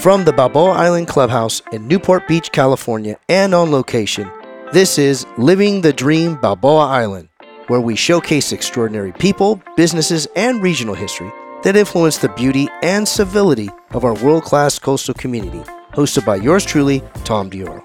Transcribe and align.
From 0.00 0.24
the 0.24 0.32
Balboa 0.32 0.70
Island 0.70 1.08
Clubhouse 1.08 1.60
in 1.72 1.86
Newport 1.86 2.26
Beach, 2.26 2.50
California, 2.52 3.18
and 3.28 3.54
on 3.54 3.70
location, 3.70 4.32
this 4.72 4.96
is 4.96 5.26
Living 5.36 5.82
the 5.82 5.92
Dream 5.92 6.36
Balboa 6.36 6.86
Island, 6.86 7.28
where 7.66 7.82
we 7.82 7.96
showcase 7.96 8.50
extraordinary 8.50 9.12
people, 9.12 9.62
businesses, 9.76 10.26
and 10.34 10.62
regional 10.62 10.94
history 10.94 11.30
that 11.64 11.76
influence 11.76 12.16
the 12.16 12.30
beauty 12.30 12.66
and 12.82 13.06
civility 13.06 13.68
of 13.90 14.06
our 14.06 14.14
world 14.24 14.42
class 14.42 14.78
coastal 14.78 15.12
community. 15.12 15.60
Hosted 15.92 16.24
by 16.24 16.36
yours 16.36 16.64
truly, 16.64 17.02
Tom 17.24 17.50
Dioro. 17.50 17.84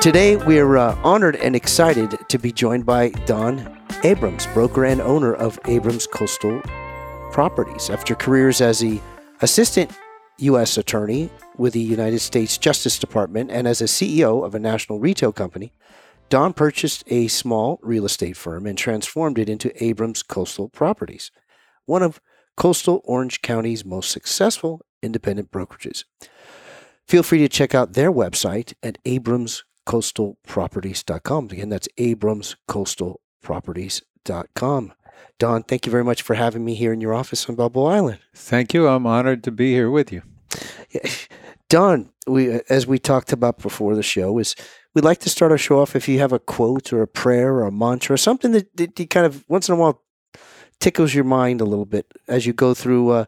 Today, 0.00 0.36
we're 0.36 0.76
uh, 0.76 0.94
honored 1.02 1.34
and 1.34 1.56
excited 1.56 2.16
to 2.28 2.38
be 2.38 2.52
joined 2.52 2.86
by 2.86 3.08
Don 3.26 3.76
Abrams, 4.04 4.46
broker 4.54 4.84
and 4.84 5.00
owner 5.00 5.34
of 5.34 5.58
Abrams 5.64 6.06
Coastal 6.06 6.62
Properties. 7.32 7.90
After 7.90 8.14
careers 8.14 8.60
as 8.60 8.78
the 8.78 9.00
assistant 9.40 9.90
U.S. 10.38 10.76
attorney 10.76 11.30
with 11.56 11.72
the 11.72 11.80
United 11.80 12.18
States 12.18 12.58
Justice 12.58 12.98
Department 12.98 13.50
and 13.50 13.68
as 13.68 13.80
a 13.80 13.84
CEO 13.84 14.44
of 14.44 14.54
a 14.54 14.58
national 14.58 14.98
retail 14.98 15.32
company, 15.32 15.72
Don 16.28 16.52
purchased 16.52 17.04
a 17.06 17.28
small 17.28 17.78
real 17.82 18.04
estate 18.04 18.36
firm 18.36 18.66
and 18.66 18.76
transformed 18.76 19.38
it 19.38 19.48
into 19.48 19.84
Abrams 19.84 20.22
Coastal 20.22 20.68
Properties, 20.68 21.30
one 21.86 22.02
of 22.02 22.20
coastal 22.56 23.00
Orange 23.04 23.42
County's 23.42 23.84
most 23.84 24.10
successful 24.10 24.80
independent 25.02 25.50
brokerages. 25.50 26.04
Feel 27.06 27.22
free 27.22 27.38
to 27.38 27.48
check 27.48 27.74
out 27.74 27.92
their 27.92 28.10
website 28.10 28.72
at 28.82 28.96
abramscoastalproperties.com. 29.04 31.44
Again, 31.50 31.68
that's 31.68 31.88
abramscoastalproperties.com. 31.98 34.92
Don, 35.38 35.62
thank 35.62 35.86
you 35.86 35.92
very 35.92 36.04
much 36.04 36.22
for 36.22 36.34
having 36.34 36.64
me 36.64 36.74
here 36.74 36.92
in 36.92 37.00
your 37.00 37.14
office 37.14 37.48
on 37.48 37.56
Balboa 37.56 37.90
Island. 37.96 38.18
Thank 38.34 38.72
you. 38.72 38.86
I'm 38.88 39.06
honored 39.06 39.42
to 39.44 39.50
be 39.50 39.72
here 39.72 39.90
with 39.90 40.12
you. 40.12 40.22
Don, 41.68 42.10
we 42.26 42.60
as 42.68 42.86
we 42.86 42.98
talked 42.98 43.32
about 43.32 43.58
before 43.58 43.94
the 43.94 44.02
show 44.02 44.38
is 44.38 44.54
we'd 44.94 45.04
like 45.04 45.18
to 45.20 45.30
start 45.30 45.50
our 45.50 45.58
show 45.58 45.80
off 45.80 45.96
if 45.96 46.08
you 46.08 46.18
have 46.18 46.32
a 46.32 46.38
quote 46.38 46.92
or 46.92 47.02
a 47.02 47.08
prayer 47.08 47.54
or 47.54 47.66
a 47.66 47.72
mantra 47.72 48.14
or 48.14 48.18
something 48.18 48.52
that, 48.52 48.76
that 48.76 48.98
you 48.98 49.06
kind 49.06 49.26
of 49.26 49.44
once 49.48 49.68
in 49.68 49.74
a 49.74 49.78
while 49.78 50.02
tickles 50.80 51.14
your 51.14 51.24
mind 51.24 51.60
a 51.60 51.64
little 51.64 51.86
bit 51.86 52.12
as 52.28 52.46
you 52.46 52.52
go 52.52 52.74
through 52.74 53.10
uh, 53.10 53.24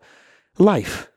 life. 0.58 1.08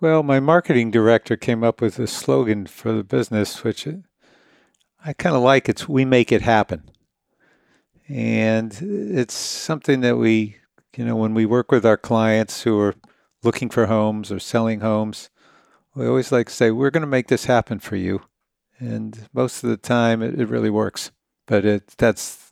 Well, 0.00 0.22
my 0.22 0.40
marketing 0.40 0.90
director 0.90 1.36
came 1.36 1.64
up 1.64 1.80
with 1.80 1.98
a 1.98 2.06
slogan 2.06 2.66
for 2.66 2.92
the 2.92 3.04
business, 3.04 3.64
which 3.64 3.86
I 5.04 5.12
kind 5.14 5.34
of 5.36 5.42
like. 5.42 5.68
It's 5.68 5.88
"We 5.88 6.04
make 6.04 6.30
it 6.30 6.42
happen," 6.42 6.90
and 8.08 8.76
it's 8.80 9.34
something 9.34 10.00
that 10.00 10.16
we, 10.16 10.56
you 10.96 11.04
know, 11.04 11.16
when 11.16 11.34
we 11.34 11.46
work 11.46 11.70
with 11.70 11.86
our 11.86 11.96
clients 11.96 12.62
who 12.62 12.78
are 12.78 12.94
looking 13.42 13.70
for 13.70 13.86
homes 13.86 14.30
or 14.32 14.38
selling 14.38 14.80
homes, 14.80 15.30
we 15.94 16.06
always 16.06 16.32
like 16.32 16.48
to 16.48 16.52
say, 16.52 16.70
"We're 16.70 16.90
going 16.90 17.02
to 17.02 17.06
make 17.06 17.28
this 17.28 17.44
happen 17.46 17.78
for 17.78 17.96
you," 17.96 18.22
and 18.78 19.28
most 19.32 19.62
of 19.62 19.70
the 19.70 19.76
time, 19.76 20.22
it, 20.22 20.38
it 20.38 20.48
really 20.48 20.70
works. 20.70 21.10
But 21.46 21.64
it 21.64 21.88
that's 21.98 22.50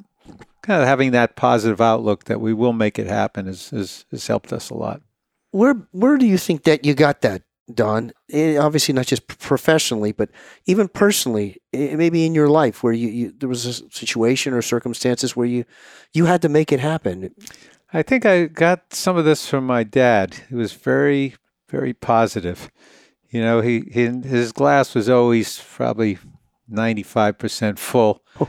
kind 0.63 0.81
of 0.81 0.89
having 0.89 1.11
that 1.13 1.37
positive 1.37 1.81
outlook 1.81 2.25
that 2.25 2.41
we 2.41 2.55
will 2.55 2.73
make 2.73 2.99
it 2.99 3.09
happen 3.09 3.47
has, 3.47 3.71
has, 3.71 4.05
has 4.13 4.27
helped 4.29 4.53
us 4.53 4.71
a 4.71 4.75
lot 4.75 5.03
where 5.53 5.75
where 5.93 6.19
do 6.19 6.27
you 6.27 6.39
think 6.39 6.65
that 6.65 6.85
you 6.85 6.95
got 6.95 7.21
that, 7.21 7.43
Don? 7.73 8.13
Eh, 8.31 8.57
obviously, 8.57 8.95
not 8.95 9.07
just 9.07 9.27
professionally, 9.27 10.13
but 10.13 10.31
even 10.67 10.89
personally, 10.89 11.59
eh, 11.73 11.97
maybe 11.97 12.25
in 12.27 12.35
your 12.35 12.49
life, 12.49 12.83
where 12.83 12.93
you, 12.93 13.09
you, 13.09 13.35
there 13.37 13.49
was 13.49 13.67
a 13.67 13.73
situation 13.91 14.53
or 14.53 14.63
circumstances 14.63 15.37
where 15.37 15.47
you 15.47 15.65
you 16.13 16.27
had 16.27 16.43
to 16.43 16.49
make 16.49 16.73
it 16.73 16.81
happen. 16.81 17.35
I 17.93 18.03
think 18.03 18.25
I 18.25 18.47
got 18.47 18.95
some 18.95 19.17
of 19.17 19.25
this 19.25 19.49
from 19.49 19.67
my 19.67 19.85
dad. 19.85 20.37
He 20.49 20.55
was 20.55 20.73
very 20.73 21.35
very 21.69 21.95
positive. 21.95 22.71
You 23.31 23.41
know, 23.41 23.61
he, 23.61 23.85
he 23.91 24.07
his 24.07 24.53
glass 24.53 24.95
was 24.95 25.09
always 25.09 25.59
probably 25.59 26.19
ninety 26.69 27.03
five 27.03 27.39
percent 27.39 27.79
full. 27.79 28.23
Oh. 28.41 28.49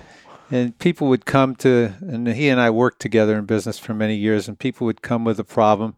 And 0.51 0.78
people 0.78 1.07
would 1.07 1.25
come 1.25 1.56
to, 1.57 1.94
and 2.01 2.28
he 2.28 2.47
and 2.50 2.62
I 2.62 2.69
worked 2.69 3.01
together 3.01 3.39
in 3.39 3.45
business 3.45 3.79
for 3.79 3.95
many 3.95 4.16
years, 4.16 4.47
and 4.47 4.59
people 4.59 4.85
would 4.85 5.01
come 5.01 5.23
with 5.23 5.39
a 5.39 5.44
problem 5.44 5.95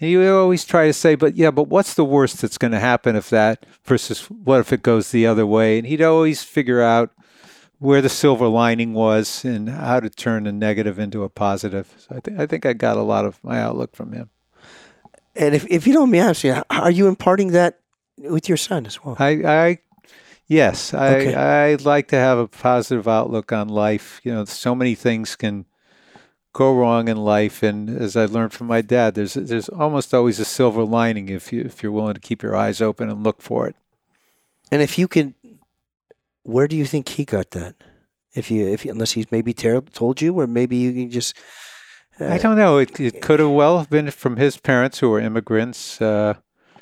and 0.00 0.10
you 0.10 0.34
always 0.34 0.64
try 0.64 0.86
to 0.86 0.92
say, 0.92 1.14
but 1.14 1.36
yeah, 1.36 1.50
but 1.50 1.68
what's 1.68 1.94
the 1.94 2.04
worst 2.04 2.40
that's 2.40 2.58
going 2.58 2.72
to 2.72 2.80
happen 2.80 3.14
if 3.16 3.30
that 3.30 3.66
versus 3.84 4.26
what 4.26 4.60
if 4.60 4.72
it 4.72 4.82
goes 4.82 5.10
the 5.10 5.26
other 5.26 5.46
way? 5.46 5.78
And 5.78 5.86
he'd 5.86 6.02
always 6.02 6.42
figure 6.42 6.82
out 6.82 7.10
where 7.78 8.00
the 8.00 8.08
silver 8.08 8.46
lining 8.46 8.94
was 8.94 9.44
and 9.44 9.68
how 9.68 10.00
to 10.00 10.08
turn 10.08 10.46
a 10.46 10.52
negative 10.52 10.98
into 10.98 11.24
a 11.24 11.28
positive. 11.28 11.92
So 11.98 12.16
I, 12.16 12.20
th- 12.20 12.38
I 12.38 12.46
think 12.46 12.64
I 12.64 12.72
got 12.72 12.96
a 12.96 13.02
lot 13.02 13.24
of 13.24 13.42
my 13.42 13.60
outlook 13.60 13.96
from 13.96 14.12
him. 14.12 14.30
And 15.34 15.54
if, 15.54 15.66
if 15.68 15.86
you 15.86 15.92
don't 15.92 16.10
mind 16.10 16.24
asking, 16.24 16.62
are 16.70 16.90
you 16.90 17.08
imparting 17.08 17.48
that 17.52 17.80
with 18.18 18.48
your 18.48 18.58
son 18.58 18.86
as 18.86 19.02
well? 19.02 19.16
I, 19.18 19.30
I 19.30 19.78
yes, 20.46 20.94
I, 20.94 21.14
okay. 21.16 21.34
I 21.34 21.74
like 21.76 22.08
to 22.08 22.16
have 22.16 22.38
a 22.38 22.46
positive 22.46 23.08
outlook 23.08 23.50
on 23.52 23.68
life. 23.68 24.20
You 24.22 24.32
know, 24.32 24.44
so 24.44 24.74
many 24.74 24.94
things 24.94 25.34
can 25.34 25.64
go 26.52 26.74
wrong 26.74 27.08
in 27.08 27.16
life. 27.16 27.62
And 27.62 27.88
as 27.88 28.16
I 28.16 28.26
learned 28.26 28.52
from 28.52 28.66
my 28.66 28.82
dad, 28.82 29.14
there's 29.14 29.34
there's 29.34 29.68
almost 29.68 30.14
always 30.14 30.38
a 30.38 30.44
silver 30.44 30.84
lining 30.84 31.28
if 31.28 31.52
you 31.52 31.62
if 31.62 31.82
you're 31.82 31.92
willing 31.92 32.14
to 32.14 32.20
keep 32.20 32.42
your 32.42 32.56
eyes 32.56 32.80
open 32.80 33.08
and 33.08 33.24
look 33.24 33.42
for 33.42 33.66
it. 33.66 33.76
And 34.70 34.80
if 34.80 34.98
you 34.98 35.08
can, 35.08 35.34
where 36.42 36.68
do 36.68 36.76
you 36.76 36.86
think 36.86 37.08
he 37.08 37.24
got 37.24 37.50
that? 37.50 37.74
If 38.34 38.50
you 38.50 38.66
if 38.66 38.84
unless 38.84 39.12
he's 39.12 39.30
maybe 39.30 39.52
ter- 39.52 39.80
told 39.80 40.20
you, 40.20 40.34
or 40.34 40.46
maybe 40.46 40.76
you 40.76 40.92
can 40.92 41.10
just. 41.10 41.36
Uh, 42.20 42.26
I 42.26 42.38
don't 42.38 42.56
know. 42.56 42.78
It, 42.78 42.98
it 43.00 43.22
could 43.22 43.40
have 43.40 43.50
well 43.50 43.78
have 43.78 43.90
been 43.90 44.10
from 44.10 44.36
his 44.36 44.58
parents 44.58 44.98
who 44.98 45.08
were 45.08 45.20
immigrants 45.20 46.00
uh, 46.00 46.34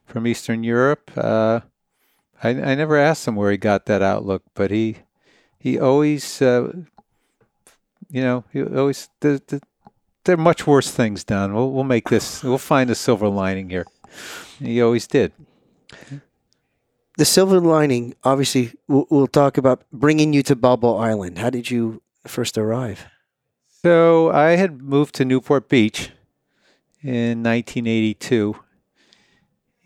from 0.04 0.26
Eastern 0.26 0.64
Europe. 0.64 1.10
Uh, 1.16 1.60
I, 2.42 2.50
I 2.50 2.74
never 2.74 2.96
asked 2.96 3.28
him 3.28 3.36
where 3.36 3.50
he 3.50 3.56
got 3.56 3.86
that 3.86 4.02
outlook, 4.02 4.42
but 4.54 4.70
he 4.70 4.98
he 5.58 5.78
always 5.78 6.40
uh, 6.42 6.72
you 8.10 8.22
know, 8.22 8.44
he 8.52 8.62
always 8.62 9.08
there, 9.20 9.40
there 10.24 10.34
are 10.34 10.36
much 10.36 10.66
worse 10.66 10.90
things 10.90 11.24
done. 11.24 11.54
We'll 11.54 11.72
we'll 11.72 11.84
make 11.84 12.08
this. 12.08 12.42
We'll 12.42 12.58
find 12.58 12.90
a 12.90 12.94
silver 12.94 13.28
lining 13.28 13.70
here. 13.70 13.86
He 14.58 14.82
always 14.82 15.06
did. 15.06 15.32
The 17.16 17.24
silver 17.24 17.60
lining, 17.60 18.14
obviously, 18.24 18.72
we'll, 18.88 19.06
we'll 19.10 19.26
talk 19.26 19.58
about 19.58 19.84
bringing 19.92 20.32
you 20.32 20.42
to 20.44 20.56
Balboa 20.56 20.96
Island. 20.96 21.38
How 21.38 21.50
did 21.50 21.70
you 21.70 22.02
first 22.26 22.56
arrive? 22.56 23.06
So 23.82 24.30
I 24.30 24.56
had 24.56 24.80
moved 24.80 25.14
to 25.16 25.24
Newport 25.24 25.68
Beach 25.68 26.10
in 27.02 27.42
1982, 27.42 28.56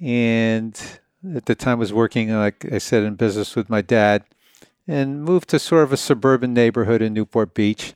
and 0.01 0.81
at 1.35 1.47
the 1.47 1.55
time 1.55 1.79
was 1.79 1.93
working, 1.93 2.31
like 2.33 2.71
I 2.71 2.79
said, 2.79 3.03
in 3.05 3.15
business 3.15 3.57
with 3.57 3.71
my 3.71 3.81
dad, 3.81 4.25
and 4.87 5.25
moved 5.25 5.49
to 5.51 5.59
sort 5.59 5.85
of 5.85 5.93
a 5.93 5.97
suburban 5.97 6.53
neighborhood 6.53 7.03
in 7.03 7.15
Newport 7.15 7.55
Beach. 7.55 7.95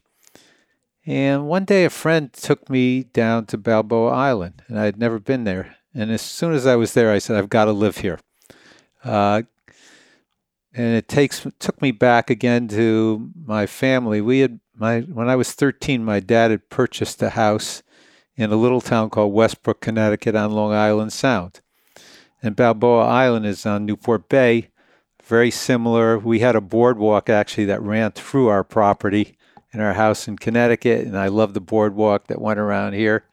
And 1.09 1.49
one 1.49 1.65
day 1.65 1.87
a 1.87 1.91
friend 1.91 2.31
took 2.31 2.69
me 2.69 3.05
down 3.05 3.47
to 3.47 3.57
Balboa 3.57 4.11
Island, 4.11 4.63
and 4.69 4.79
I 4.79 4.85
had 4.85 4.99
never 4.99 5.19
been 5.19 5.45
there. 5.45 5.77
And 5.95 6.11
as 6.11 6.21
soon 6.21 6.53
as 6.53 6.67
I 6.67 6.77
was 6.77 6.93
there, 6.93 7.11
I 7.11 7.17
said, 7.17 7.37
I've 7.37 7.49
got 7.49 7.65
to 7.65 7.73
live 7.73 7.97
here. 7.97 8.21
Uh, 9.03 9.41
and 10.75 10.95
it 10.95 11.09
takes 11.09 11.47
took 11.59 11.81
me 11.81 11.93
back 11.93 12.29
again 12.29 12.69
to 12.69 13.31
my 13.43 13.65
family. 13.65 14.21
We 14.21 14.41
had 14.41 14.61
my 14.75 15.01
when 15.01 15.31
I 15.31 15.37
was 15.37 15.53
13, 15.53 16.05
my 16.05 16.21
dad 16.21 16.51
had 16.51 16.69
purchased 16.69 17.23
a 17.23 17.31
house 17.31 17.83
in 18.37 18.53
a 18.53 18.57
little 18.57 18.83
town 18.83 19.09
called 19.09 19.33
Westbrook, 19.33 19.81
Connecticut, 19.81 20.37
on 20.37 20.53
Long 20.53 20.75
Island 20.75 21.15
Sound. 21.15 21.63
And 22.43 22.55
Balboa 22.55 23.07
Island 23.07 23.47
is 23.47 23.65
on 23.65 23.87
Newport 23.87 24.29
Bay, 24.29 24.69
very 25.25 25.51
similar. 25.51 26.19
We 26.19 26.41
had 26.41 26.55
a 26.55 26.61
boardwalk 26.61 27.31
actually 27.31 27.65
that 27.65 27.81
ran 27.81 28.13
through 28.13 28.49
our 28.49 28.63
property 28.63 29.38
in 29.79 29.85
our 29.85 29.95
house 29.95 30.27
in 30.27 30.37
Connecticut, 30.37 31.07
and 31.07 31.17
I 31.17 31.29
love 31.29 31.55
the 31.55 31.61
boardwalk 31.61 32.27
that 32.27 32.41
went 32.41 32.59
around 32.59 32.95
here. 32.95 33.25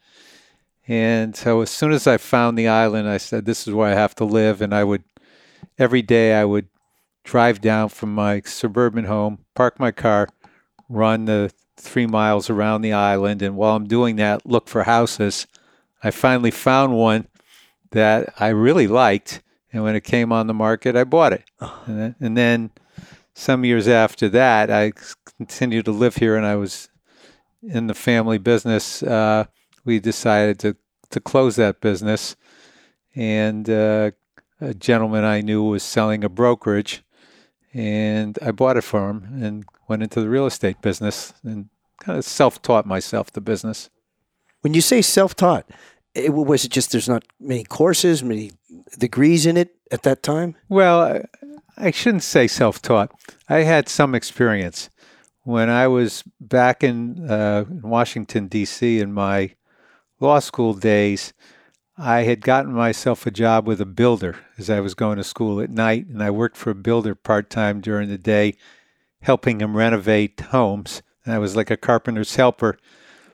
And 0.87 1.35
so 1.35 1.61
as 1.61 1.71
soon 1.71 1.91
as 1.91 2.05
I 2.05 2.17
found 2.17 2.57
the 2.57 2.67
island, 2.67 3.09
I 3.09 3.17
said, 3.17 3.45
"This 3.45 3.67
is 3.67 3.73
where 3.73 3.91
I 3.91 3.95
have 3.95 4.13
to 4.15 4.25
live." 4.25 4.61
And 4.61 4.73
I 4.73 4.83
would 4.83 5.03
every 5.79 6.03
day 6.03 6.35
I 6.35 6.45
would 6.45 6.67
drive 7.23 7.59
down 7.61 7.89
from 7.89 8.13
my 8.13 8.41
suburban 8.45 9.05
home, 9.05 9.39
park 9.55 9.79
my 9.79 9.91
car, 9.91 10.29
run 10.87 11.25
the 11.25 11.51
three 11.77 12.05
miles 12.05 12.49
around 12.49 12.83
the 12.83 12.93
island, 12.93 13.41
and 13.41 13.55
while 13.55 13.75
I'm 13.75 13.87
doing 13.87 14.17
that, 14.17 14.45
look 14.45 14.69
for 14.69 14.83
houses. 14.83 15.47
I 16.03 16.11
finally 16.11 16.51
found 16.51 16.93
one 16.93 17.27
that 17.89 18.31
I 18.39 18.49
really 18.49 18.87
liked, 18.87 19.41
and 19.73 19.83
when 19.83 19.95
it 19.95 20.03
came 20.03 20.31
on 20.31 20.45
the 20.45 20.53
market, 20.53 20.95
I 20.95 21.03
bought 21.03 21.33
it. 21.33 21.43
And, 21.87 21.99
then, 21.99 22.15
and 22.19 22.37
then 22.37 22.71
some 23.35 23.65
years 23.65 23.87
after 23.87 24.29
that, 24.29 24.71
I 24.71 24.93
continued 25.37 25.85
to 25.85 25.91
live 25.91 26.15
here 26.15 26.35
and 26.35 26.45
I 26.45 26.55
was 26.55 26.89
in 27.61 27.87
the 27.87 27.93
family 27.93 28.37
business, 28.37 29.03
uh, 29.03 29.45
we 29.83 29.99
decided 29.99 30.57
to, 30.59 30.75
to 31.11 31.19
close 31.19 31.57
that 31.57 31.81
business. 31.81 32.35
And 33.15 33.69
uh, 33.69 34.11
a 34.61 34.73
gentleman 34.73 35.23
I 35.23 35.41
knew 35.41 35.63
was 35.63 35.83
selling 35.83 36.23
a 36.23 36.29
brokerage, 36.29 37.03
and 37.73 38.37
I 38.41 38.51
bought 38.51 38.77
it 38.77 38.83
for 38.83 39.09
him 39.09 39.41
and 39.41 39.65
went 39.87 40.03
into 40.03 40.21
the 40.21 40.29
real 40.29 40.45
estate 40.45 40.81
business 40.81 41.33
and 41.43 41.69
kind 41.99 42.17
of 42.17 42.25
self 42.25 42.61
taught 42.61 42.85
myself 42.85 43.31
the 43.31 43.41
business. 43.41 43.89
When 44.61 44.73
you 44.73 44.81
say 44.81 45.01
self 45.01 45.35
taught, 45.35 45.69
It, 46.13 46.33
was 46.33 46.65
it 46.65 46.71
just 46.71 46.91
there's 46.91 47.09
not 47.09 47.23
many 47.39 47.63
courses, 47.63 48.23
many 48.23 48.51
degrees 48.97 49.45
in 49.45 49.57
it 49.57 49.75
at 49.91 50.03
that 50.03 50.23
time? 50.23 50.55
Well, 50.69 51.23
I 51.77 51.91
shouldn't 51.91 52.23
say 52.23 52.47
self 52.47 52.81
taught. 52.81 53.11
I 53.49 53.59
had 53.59 53.89
some 53.89 54.15
experience. 54.15 54.89
When 55.43 55.69
I 55.69 55.87
was 55.87 56.23
back 56.39 56.83
in, 56.83 57.29
uh, 57.29 57.65
Washington, 57.69 58.47
D.C., 58.47 58.99
in 58.99 59.13
my 59.13 59.53
law 60.19 60.39
school 60.39 60.73
days, 60.73 61.33
I 61.97 62.21
had 62.23 62.41
gotten 62.41 62.73
myself 62.73 63.25
a 63.25 63.31
job 63.31 63.67
with 63.67 63.79
a 63.79 63.85
builder 63.85 64.37
as 64.57 64.69
I 64.69 64.79
was 64.79 64.95
going 64.95 65.17
to 65.17 65.23
school 65.23 65.61
at 65.61 65.69
night, 65.69 66.07
and 66.07 66.23
I 66.23 66.31
worked 66.31 66.57
for 66.57 66.71
a 66.71 66.75
builder 66.75 67.13
part 67.13 67.49
time 67.49 67.79
during 67.79 68.09
the 68.09 68.17
day, 68.17 68.55
helping 69.21 69.61
him 69.61 69.77
renovate 69.77 70.39
homes. 70.39 71.01
And 71.23 71.33
I 71.33 71.39
was 71.39 71.55
like 71.55 71.69
a 71.69 71.77
carpenter's 71.77 72.35
helper. 72.35 72.77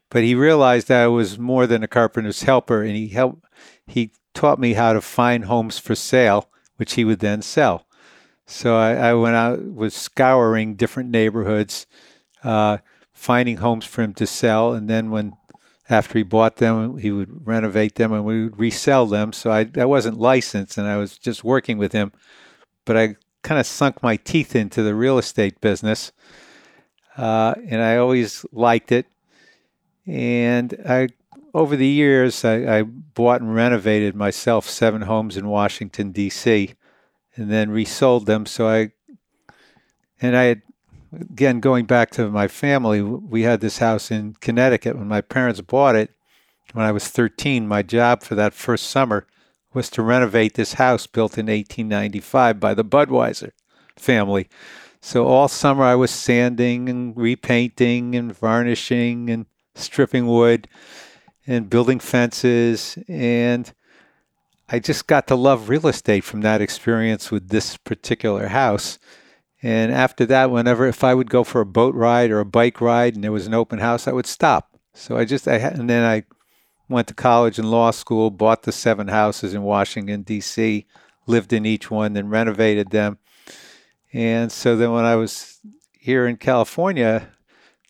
But 0.09 0.23
he 0.23 0.35
realized 0.35 0.91
I 0.91 1.07
was 1.07 1.39
more 1.39 1.65
than 1.65 1.83
a 1.83 1.88
carpenter's 1.88 2.43
helper, 2.43 2.81
and 2.81 2.95
he 2.95 3.07
helped. 3.07 3.45
He 3.88 4.11
taught 4.33 4.59
me 4.59 4.73
how 4.73 4.93
to 4.93 5.01
find 5.01 5.45
homes 5.45 5.79
for 5.79 5.95
sale, 5.95 6.49
which 6.75 6.93
he 6.93 7.05
would 7.05 7.19
then 7.19 7.41
sell. 7.41 7.85
So 8.51 8.75
I, 8.75 8.94
I 8.94 9.13
went 9.13 9.36
out, 9.36 9.74
was 9.74 9.95
scouring 9.95 10.75
different 10.75 11.09
neighborhoods, 11.09 11.88
uh, 12.44 12.80
finding 13.13 13.57
homes 13.57 13.86
for 13.86 14.01
him 14.01 14.13
to 14.15 14.27
sell, 14.27 14.74
and 14.74 14.89
then 14.89 15.09
when 15.09 15.33
after 15.89 16.18
he 16.18 16.24
bought 16.24 16.57
them, 16.57 16.98
he 16.98 17.12
would 17.12 17.48
renovate 17.48 17.95
them 17.95 18.12
and 18.12 18.25
we 18.25 18.44
would 18.44 18.59
resell 18.59 19.06
them. 19.06 19.31
So 19.33 19.51
I, 19.51 19.69
I 19.77 19.86
wasn't 19.86 20.19
licensed 20.19 20.77
and 20.77 20.88
I 20.88 20.98
was 20.98 21.18
just 21.18 21.44
working 21.44 21.77
with 21.77 21.92
him, 21.94 22.12
but 22.86 22.98
I 22.98 23.15
kind 23.42 23.59
of 23.59 23.65
sunk 23.65 24.03
my 24.03 24.18
teeth 24.18 24.56
into 24.56 24.83
the 24.83 24.95
real 24.95 25.18
estate 25.18 25.59
business. 25.62 26.12
Uh, 27.18 27.56
and 27.68 27.81
I 27.81 27.98
always 27.98 28.45
liked 28.51 28.92
it. 28.92 29.06
And 30.06 30.75
I, 30.88 31.09
over 31.53 31.75
the 31.75 31.88
years, 31.88 32.45
I, 32.45 32.80
I 32.80 32.83
bought 32.83 33.42
and 33.42 33.53
renovated 33.53 34.15
myself 34.15 34.69
seven 34.69 35.03
homes 35.03 35.36
in 35.36 35.48
Washington, 35.48 36.12
D.C 36.12 36.75
and 37.41 37.51
then 37.51 37.71
resold 37.71 38.25
them. 38.27 38.45
So 38.45 38.67
I, 38.67 38.91
and 40.21 40.38
I 40.38 40.43
had, 40.43 40.61
again, 41.11 41.59
going 41.59 41.85
back 41.85 42.11
to 42.11 42.29
my 42.29 42.47
family, 42.47 43.01
we 43.01 43.41
had 43.41 43.61
this 43.61 43.79
house 43.79 44.11
in 44.11 44.35
Connecticut 44.39 44.97
when 44.97 45.07
my 45.07 45.21
parents 45.21 45.61
bought 45.61 45.95
it. 45.95 46.11
When 46.73 46.85
I 46.85 46.91
was 46.91 47.07
13, 47.07 47.67
my 47.67 47.81
job 47.81 48.23
for 48.23 48.35
that 48.35 48.53
first 48.53 48.89
summer 48.89 49.27
was 49.73 49.89
to 49.89 50.01
renovate 50.01 50.53
this 50.53 50.73
house 50.73 51.07
built 51.07 51.38
in 51.38 51.47
1895 51.47 52.59
by 52.59 52.73
the 52.73 52.85
Budweiser 52.85 53.51
family. 53.97 54.47
So 55.01 55.25
all 55.25 55.47
summer 55.47 55.83
I 55.83 55.95
was 55.95 56.11
sanding 56.11 56.88
and 56.88 57.17
repainting 57.17 58.15
and 58.15 58.38
varnishing 58.38 59.29
and 59.29 59.47
stripping 59.75 60.27
wood 60.27 60.67
and 61.47 61.69
building 61.69 61.99
fences 61.99 62.97
and 63.07 63.73
I 64.73 64.79
just 64.79 65.06
got 65.06 65.27
to 65.27 65.35
love 65.35 65.68
real 65.68 65.88
estate 65.88 66.23
from 66.23 66.41
that 66.41 66.62
experience 66.62 67.29
with 67.29 67.50
this 67.50 67.75
particular 67.75 68.47
house. 68.47 69.00
And 69.62 69.91
after 69.91 70.25
that, 70.27 70.50
whenever 70.50 70.88
if 70.88 71.03
I 71.03 71.13
would 71.13 71.29
go 71.29 71.44
for 71.44 71.59
a 71.59 71.65
boat 71.65 71.94
ride 71.94 72.31
or 72.31 72.39
a 72.39 72.45
bike 72.45 72.79
ride 72.79 73.13
and 73.15 73.23
there 73.23 73.33
was 73.33 73.47
an 73.47 73.53
open 73.53 73.79
house, 73.79 74.07
I 74.07 74.13
would 74.13 74.25
stop. 74.25 74.79
So 74.94 75.18
I 75.18 75.25
just 75.25 75.45
I 75.45 75.56
and 75.56 75.89
then 75.89 76.06
I 76.06 76.23
went 76.88 77.09
to 77.09 77.13
college 77.13 77.59
and 77.59 77.69
law 77.69 77.91
school, 77.91 78.29
bought 78.29 78.63
the 78.63 78.71
seven 78.71 79.09
houses 79.09 79.53
in 79.53 79.62
Washington 79.62 80.21
D.C., 80.21 80.85
lived 81.27 81.51
in 81.51 81.65
each 81.65 81.91
one, 81.91 82.13
then 82.13 82.29
renovated 82.29 82.91
them. 82.91 83.17
And 84.13 84.53
so 84.53 84.77
then 84.77 84.94
when 84.94 85.06
I 85.06 85.15
was 85.15 85.59
here 86.00 86.25
in 86.27 86.38
California, 86.38 87.27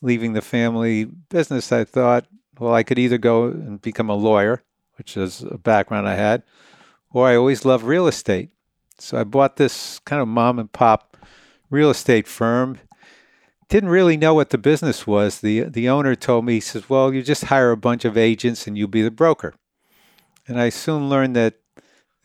leaving 0.01 0.33
the 0.33 0.41
family 0.41 1.05
business, 1.05 1.71
I 1.71 1.83
thought, 1.83 2.25
well, 2.59 2.73
I 2.73 2.81
could 2.81 2.97
either 2.97 3.19
go 3.19 3.45
and 3.45 3.81
become 3.81 4.09
a 4.09 4.15
lawyer, 4.15 4.63
which 4.97 5.15
is 5.15 5.43
a 5.43 5.57
background 5.57 6.07
I 6.07 6.15
had, 6.15 6.43
or 7.13 7.27
I 7.27 7.35
always 7.35 7.65
loved 7.65 7.83
real 7.83 8.07
estate. 8.07 8.49
So 8.97 9.17
I 9.17 9.23
bought 9.23 9.57
this 9.57 9.99
kind 9.99 10.21
of 10.21 10.27
mom 10.27 10.59
and 10.59 10.71
pop 10.71 11.17
real 11.69 11.89
estate 11.89 12.27
firm. 12.27 12.79
Didn't 13.69 13.89
really 13.89 14.17
know 14.17 14.33
what 14.33 14.49
the 14.49 14.57
business 14.57 15.07
was. 15.07 15.39
The 15.39 15.61
the 15.61 15.89
owner 15.89 16.15
told 16.15 16.45
me, 16.45 16.55
he 16.55 16.59
says, 16.59 16.89
Well, 16.89 17.13
you 17.13 17.23
just 17.23 17.45
hire 17.45 17.71
a 17.71 17.77
bunch 17.77 18.05
of 18.05 18.17
agents 18.17 18.67
and 18.67 18.77
you'll 18.77 18.89
be 18.89 19.01
the 19.01 19.11
broker. 19.11 19.55
And 20.47 20.59
I 20.59 20.69
soon 20.69 21.09
learned 21.09 21.35
that 21.35 21.55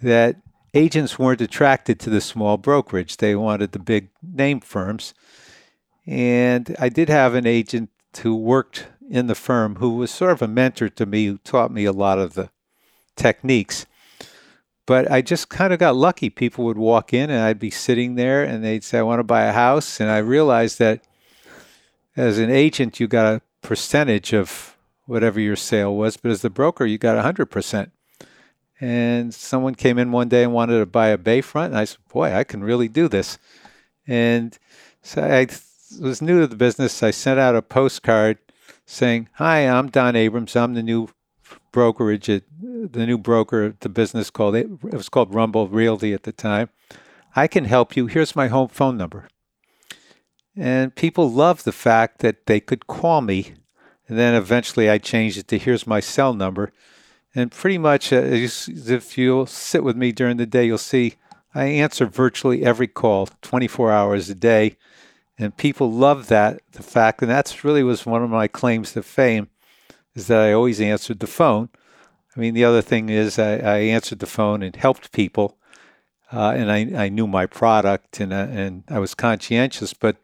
that 0.03 0.37
agents 0.75 1.19
weren't 1.19 1.41
attracted 1.41 1.99
to 2.01 2.11
the 2.11 2.21
small 2.21 2.57
brokerage. 2.57 3.17
They 3.17 3.35
wanted 3.35 3.73
the 3.73 3.79
big 3.79 4.11
name 4.23 4.61
firms. 4.61 5.15
And 6.07 6.77
I 6.79 6.89
did 6.89 7.09
have 7.09 7.35
an 7.35 7.47
agent 7.47 7.91
who 8.23 8.37
worked 8.37 8.89
in 9.09 9.27
the 9.27 9.35
firm 9.35 9.77
who 9.77 9.97
was 9.97 10.11
sort 10.11 10.33
of 10.33 10.43
a 10.43 10.49
mentor 10.49 10.89
to 10.89 11.07
me, 11.07 11.27
who 11.27 11.39
taught 11.39 11.71
me 11.71 11.85
a 11.85 11.93
lot 11.93 12.19
of 12.19 12.35
the 12.35 12.51
techniques. 13.17 13.87
But 14.87 15.11
I 15.11 15.21
just 15.21 15.49
kind 15.49 15.73
of 15.73 15.81
got 15.81 15.97
lucky. 15.97 16.31
People 16.31 16.65
would 16.65 16.79
walk 16.79 17.13
in 17.13 17.29
and 17.29 17.41
I'd 17.41 17.59
be 17.59 17.71
sitting 17.71 18.15
there 18.15 18.45
and 18.45 18.65
they'd 18.65 18.85
say, 18.85 18.99
I 18.99 19.03
want 19.03 19.19
to 19.19 19.25
buy 19.25 19.43
a 19.43 19.53
house. 19.53 20.01
And 20.01 20.09
I 20.09 20.19
realized 20.19 20.79
that 20.79 21.05
as 22.17 22.39
an 22.39 22.51
agent, 22.51 23.01
you 23.01 23.09
got 23.09 23.35
a 23.35 23.43
percentage 23.63 24.33
of 24.33 24.77
whatever 25.07 25.41
your 25.41 25.57
sale 25.57 25.95
was, 25.95 26.17
but 26.17 26.31
as 26.31 26.43
the 26.43 26.51
broker, 26.51 26.87
you 26.87 26.99
got 26.99 27.23
100%. 27.23 27.91
And 28.81 29.33
someone 29.35 29.75
came 29.75 29.99
in 29.99 30.13
one 30.13 30.29
day 30.29 30.43
and 30.43 30.53
wanted 30.53 30.79
to 30.79 30.87
buy 30.87 31.09
a 31.09 31.19
bayfront. 31.19 31.67
And 31.67 31.79
I 31.79 31.85
said, 31.85 31.99
Boy, 32.13 32.33
I 32.33 32.45
can 32.45 32.63
really 32.63 32.89
do 32.89 33.09
this. 33.09 33.39
And 34.07 34.57
so 35.03 35.23
I 35.23 35.47
was 36.01 36.21
new 36.21 36.41
to 36.41 36.47
the 36.47 36.57
business. 36.57 37.03
I 37.03 37.11
sent 37.11 37.41
out 37.41 37.57
a 37.57 37.63
postcard 37.63 38.39
saying, 38.85 39.31
Hi, 39.35 39.67
I'm 39.67 39.89
Don 39.89 40.15
Abrams. 40.15 40.55
I'm 40.57 40.75
the 40.75 40.83
new 40.83 41.09
brokerage 41.73 42.29
at 42.29 42.43
the 42.61 43.07
new 43.07 43.19
broker, 43.19 43.75
the 43.81 43.89
business 43.89 44.31
called 44.31 44.55
it, 44.55 44.67
it 44.85 44.95
was 44.95 45.09
called 45.09 45.35
Rumble 45.35 45.69
Realty 45.69 46.13
at 46.13 46.23
the 46.23 46.33
time. 46.33 46.71
I 47.35 47.47
can 47.47 47.65
help 47.65 47.97
you. 47.97 48.07
Here's 48.07 48.35
my 48.35 48.49
home 48.49 48.69
phone 48.69 48.97
number. 48.97 49.29
And 50.57 50.95
people 50.95 51.31
loved 51.31 51.65
the 51.65 51.73
fact 51.73 52.21
that 52.21 52.47
they 52.47 52.61
could 52.61 52.87
call 52.87 53.21
me. 53.21 53.55
And 54.09 54.19
then 54.19 54.35
eventually 54.35 54.89
I 54.89 54.99
changed 54.99 55.37
it 55.37 55.49
to 55.49 55.59
here's 55.59 55.87
my 55.87 56.01
cell 56.01 56.33
number. 56.33 56.73
And 57.35 57.53
pretty 57.53 57.77
much, 57.77 58.13
uh, 58.13 58.23
if 58.25 59.19
you'll 59.19 59.47
sit 59.47 59.85
with 59.85 59.97
me 59.97 60.13
during 60.13 60.39
the 60.39 60.47
day, 60.47 60.65
you'll 60.65 60.79
see 60.79 61.17
I 61.55 61.65
answer 61.65 62.07
virtually 62.07 62.65
every 62.65 62.87
call 62.87 63.29
24 63.43 63.93
hours 63.93 64.31
a 64.31 64.35
day. 64.35 64.77
And 65.39 65.57
people 65.57 65.93
love 65.93 66.29
that, 66.29 66.61
the 66.73 66.83
fact, 66.83 67.21
and 67.21 67.31
that's 67.31 67.63
really 67.63 67.83
was 67.83 68.07
one 68.07 68.23
of 68.23 68.31
my 68.31 68.49
claims 68.49 68.93
to 68.93 69.03
fame 69.03 69.49
is 70.17 70.27
that 70.27 70.41
I 70.41 70.53
always 70.53 70.81
answered 70.81 71.21
the 71.21 71.27
phone. 71.27 71.69
I 72.35 72.41
mean, 72.41 72.55
the 72.55 72.65
other 72.65 72.83
thing 72.83 73.09
is 73.11 73.39
I, 73.39 73.59
I 73.59 73.77
answered 73.79 74.19
the 74.19 74.27
phone 74.27 74.63
and 74.63 74.75
helped 74.75 75.13
people, 75.13 75.59
uh, 76.33 76.55
and 76.57 76.73
I, 76.73 77.05
I 77.05 77.09
knew 77.09 77.27
my 77.27 77.47
product 77.47 78.19
and, 78.19 78.33
uh, 78.33 78.49
and 78.51 78.83
I 78.89 78.99
was 78.99 79.15
conscientious. 79.15 79.93
But 79.93 80.17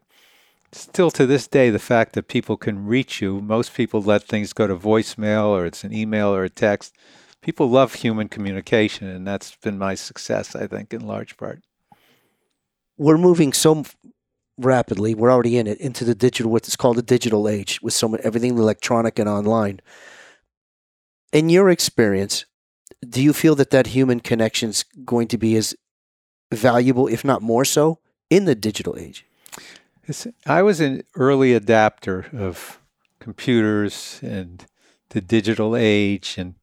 still 0.71 1.11
to 1.11 1.25
this 1.25 1.47
day, 1.47 1.69
the 1.69 1.79
fact 1.79 2.13
that 2.13 2.27
people 2.27 2.57
can 2.57 2.85
reach 2.85 3.21
you, 3.21 3.39
most 3.39 3.73
people 3.75 4.01
let 4.01 4.23
things 4.23 4.51
go 4.51 4.67
to 4.67 4.75
voicemail 4.75 5.45
or 5.45 5.65
it's 5.65 5.83
an 5.83 5.93
email 5.93 6.35
or 6.35 6.43
a 6.43 6.49
text. 6.49 6.93
People 7.41 7.69
love 7.69 7.95
human 7.95 8.29
communication, 8.29 9.07
and 9.07 9.27
that's 9.27 9.55
been 9.57 9.77
my 9.77 9.95
success, 9.95 10.55
I 10.55 10.65
think, 10.65 10.93
in 10.93 11.05
large 11.05 11.35
part. 11.35 11.61
We're 12.97 13.17
moving 13.17 13.53
so 13.53 13.83
rapidly. 14.57 15.15
We're 15.15 15.31
already 15.31 15.57
in 15.57 15.67
it 15.67 15.79
into 15.79 16.05
the 16.05 16.15
digital, 16.15 16.51
what's 16.51 16.75
called 16.75 16.97
the 16.97 17.01
digital 17.01 17.47
age, 17.47 17.81
with 17.81 17.93
so 17.93 18.07
much 18.07 18.21
everything 18.21 18.57
electronic 18.57 19.19
and 19.19 19.29
online. 19.29 19.79
In 21.31 21.49
your 21.49 21.69
experience, 21.69 22.45
do 23.07 23.21
you 23.21 23.33
feel 23.33 23.55
that 23.55 23.71
that 23.71 23.87
human 23.87 24.19
connection 24.19 24.69
is 24.69 24.83
going 25.03 25.27
to 25.29 25.37
be 25.37 25.55
as 25.55 25.75
valuable, 26.51 27.07
if 27.07 27.25
not 27.25 27.41
more 27.41 27.65
so, 27.65 27.99
in 28.29 28.45
the 28.45 28.55
digital 28.55 28.95
age? 28.97 29.25
I 30.45 30.61
was 30.61 30.79
an 30.79 31.03
early 31.15 31.53
adapter 31.53 32.27
of 32.33 32.79
computers 33.19 34.19
and 34.21 34.65
the 35.09 35.21
digital 35.21 35.75
age, 35.75 36.35
and 36.37 36.55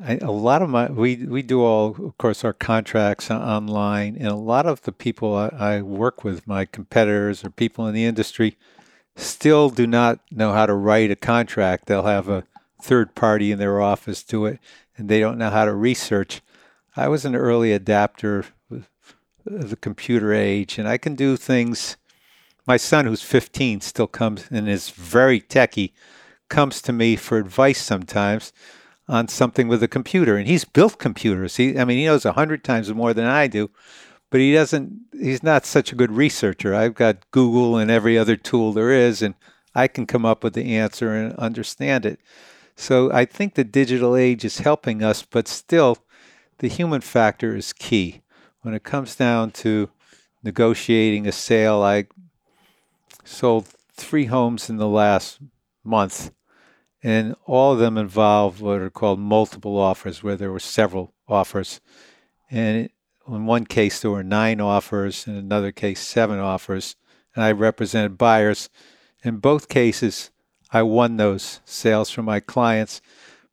I, 0.00 0.18
a 0.22 0.30
lot 0.30 0.62
of 0.62 0.68
my 0.68 0.90
we 0.90 1.16
we 1.16 1.42
do 1.42 1.62
all 1.62 1.88
of 1.88 2.18
course 2.18 2.44
our 2.44 2.52
contracts 2.52 3.30
online, 3.30 4.16
and 4.16 4.28
a 4.28 4.36
lot 4.36 4.66
of 4.66 4.82
the 4.82 4.92
people 4.92 5.34
I, 5.34 5.48
I 5.48 5.82
work 5.82 6.22
with, 6.22 6.46
my 6.46 6.64
competitors 6.64 7.44
or 7.44 7.50
people 7.50 7.86
in 7.86 7.94
the 7.94 8.04
industry, 8.04 8.56
still 9.16 9.70
do 9.70 9.86
not 9.86 10.20
know 10.30 10.52
how 10.52 10.66
to 10.66 10.74
write 10.74 11.10
a 11.10 11.16
contract. 11.16 11.86
They'll 11.86 12.04
have 12.04 12.28
a 12.28 12.44
third 12.80 13.16
party 13.16 13.50
in 13.50 13.58
their 13.58 13.80
office 13.80 14.22
do 14.22 14.46
it, 14.46 14.60
and 14.96 15.08
they 15.08 15.18
don't 15.18 15.38
know 15.38 15.50
how 15.50 15.64
to 15.64 15.74
research. 15.74 16.42
I 16.96 17.08
was 17.08 17.24
an 17.24 17.34
early 17.34 17.72
adapter 17.72 18.38
of 18.38 18.52
uh, 18.72 18.82
the 19.44 19.76
computer 19.76 20.32
age, 20.32 20.78
and 20.78 20.88
I 20.88 20.98
can 20.98 21.16
do 21.16 21.36
things. 21.36 21.96
My 22.68 22.76
son, 22.76 23.06
who's 23.06 23.22
15, 23.22 23.80
still 23.80 24.06
comes 24.06 24.46
and 24.50 24.68
is 24.68 24.90
very 24.90 25.40
techy, 25.40 25.92
comes 26.48 26.80
to 26.82 26.92
me 26.92 27.16
for 27.16 27.38
advice 27.38 27.82
sometimes 27.82 28.52
on 29.08 29.28
something 29.28 29.68
with 29.68 29.82
a 29.82 29.88
computer, 29.88 30.36
and 30.36 30.46
he's 30.46 30.64
built 30.64 30.98
computers. 30.98 31.56
He, 31.56 31.78
I 31.78 31.84
mean, 31.84 31.98
he 31.98 32.04
knows 32.04 32.24
a 32.24 32.32
hundred 32.32 32.62
times 32.62 32.92
more 32.92 33.14
than 33.14 33.24
I 33.24 33.46
do, 33.46 33.70
but 34.30 34.40
he 34.40 34.52
doesn't. 34.52 35.00
He's 35.12 35.42
not 35.42 35.64
such 35.64 35.92
a 35.92 35.96
good 35.96 36.12
researcher. 36.12 36.74
I've 36.74 36.94
got 36.94 37.30
Google 37.30 37.76
and 37.76 37.90
every 37.90 38.18
other 38.18 38.36
tool 38.36 38.72
there 38.72 38.92
is, 38.92 39.22
and 39.22 39.34
I 39.74 39.88
can 39.88 40.06
come 40.06 40.26
up 40.26 40.44
with 40.44 40.54
the 40.54 40.76
answer 40.76 41.14
and 41.14 41.34
understand 41.36 42.04
it. 42.04 42.20
So 42.76 43.10
I 43.12 43.24
think 43.24 43.54
the 43.54 43.64
digital 43.64 44.14
age 44.14 44.44
is 44.44 44.58
helping 44.58 45.02
us, 45.02 45.22
but 45.22 45.48
still, 45.48 45.98
the 46.58 46.68
human 46.68 47.00
factor 47.00 47.56
is 47.56 47.72
key. 47.72 48.22
When 48.60 48.74
it 48.74 48.84
comes 48.84 49.16
down 49.16 49.52
to 49.52 49.90
negotiating 50.42 51.26
a 51.26 51.32
sale, 51.32 51.82
I 51.82 52.06
sold 53.24 53.68
three 53.94 54.26
homes 54.26 54.70
in 54.70 54.76
the 54.76 54.88
last 54.88 55.40
month, 55.82 56.30
and 57.02 57.34
all 57.46 57.72
of 57.72 57.78
them 57.78 57.96
involve 57.96 58.60
what 58.60 58.80
are 58.80 58.90
called 58.90 59.20
multiple 59.20 59.78
offers, 59.78 60.22
where 60.22 60.36
there 60.36 60.52
were 60.52 60.60
several 60.60 61.14
offers. 61.28 61.80
And 62.50 62.90
in 63.26 63.46
one 63.46 63.66
case, 63.66 64.00
there 64.00 64.10
were 64.10 64.24
nine 64.24 64.60
offers, 64.60 65.26
in 65.26 65.36
another 65.36 65.70
case, 65.70 66.00
seven 66.00 66.38
offers, 66.38 66.96
and 67.34 67.44
I 67.44 67.52
represented 67.52 68.18
buyers. 68.18 68.68
In 69.22 69.36
both 69.36 69.68
cases, 69.68 70.30
I 70.70 70.82
won 70.82 71.16
those 71.16 71.60
sales 71.64 72.10
from 72.10 72.24
my 72.24 72.40
clients. 72.40 73.00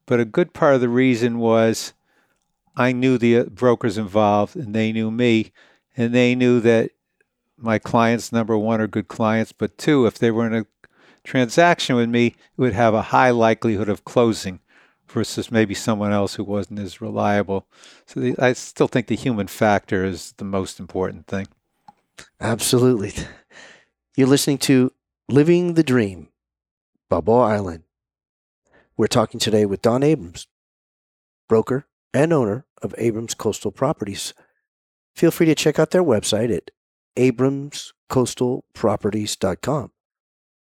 But 0.05 0.19
a 0.19 0.25
good 0.25 0.53
part 0.53 0.75
of 0.75 0.81
the 0.81 0.89
reason 0.89 1.39
was 1.39 1.93
I 2.75 2.91
knew 2.91 3.17
the 3.17 3.37
uh, 3.37 3.43
brokers 3.45 3.97
involved 3.97 4.55
and 4.55 4.73
they 4.73 4.91
knew 4.91 5.11
me, 5.11 5.51
and 5.95 6.13
they 6.13 6.35
knew 6.35 6.59
that 6.61 6.91
my 7.57 7.79
clients, 7.79 8.31
number 8.31 8.57
one, 8.57 8.81
are 8.81 8.87
good 8.87 9.07
clients, 9.07 9.53
but 9.53 9.77
two, 9.77 10.05
if 10.05 10.19
they 10.19 10.29
were 10.29 10.45
in 10.45 10.53
a 10.53 10.65
transaction 11.25 11.95
with 11.95 12.09
me, 12.09 12.27
it 12.27 12.35
would 12.57 12.73
have 12.73 12.93
a 12.93 13.01
high 13.01 13.31
likelihood 13.31 13.89
of 13.89 14.05
closing 14.05 14.59
versus 15.07 15.51
maybe 15.51 15.73
someone 15.73 16.11
else 16.11 16.35
who 16.35 16.43
wasn't 16.43 16.79
as 16.79 17.01
reliable. 17.01 17.65
So 18.05 18.19
the, 18.19 18.35
I 18.39 18.53
still 18.53 18.87
think 18.87 19.07
the 19.07 19.15
human 19.15 19.47
factor 19.47 20.05
is 20.05 20.33
the 20.37 20.45
most 20.45 20.79
important 20.79 21.25
thing. 21.27 21.47
Absolutely. 22.39 23.13
You're 24.15 24.27
listening 24.27 24.59
to 24.59 24.91
Living 25.27 25.73
the 25.73 25.83
Dream 25.83 26.29
Balboa 27.09 27.47
Island. 27.47 27.83
We're 28.97 29.07
talking 29.07 29.39
today 29.39 29.65
with 29.65 29.81
Don 29.81 30.03
Abrams, 30.03 30.45
broker 31.49 31.87
and 32.13 32.31
owner 32.31 32.65
of 32.81 32.95
Abrams 32.97 33.33
Coastal 33.33 33.71
Properties. 33.71 34.33
Feel 35.15 35.31
free 35.31 35.47
to 35.47 35.55
check 35.55 35.79
out 35.79 35.91
their 35.91 36.03
website 36.03 36.55
at 36.55 36.71
abramscoastalproperties.com. 37.17 39.91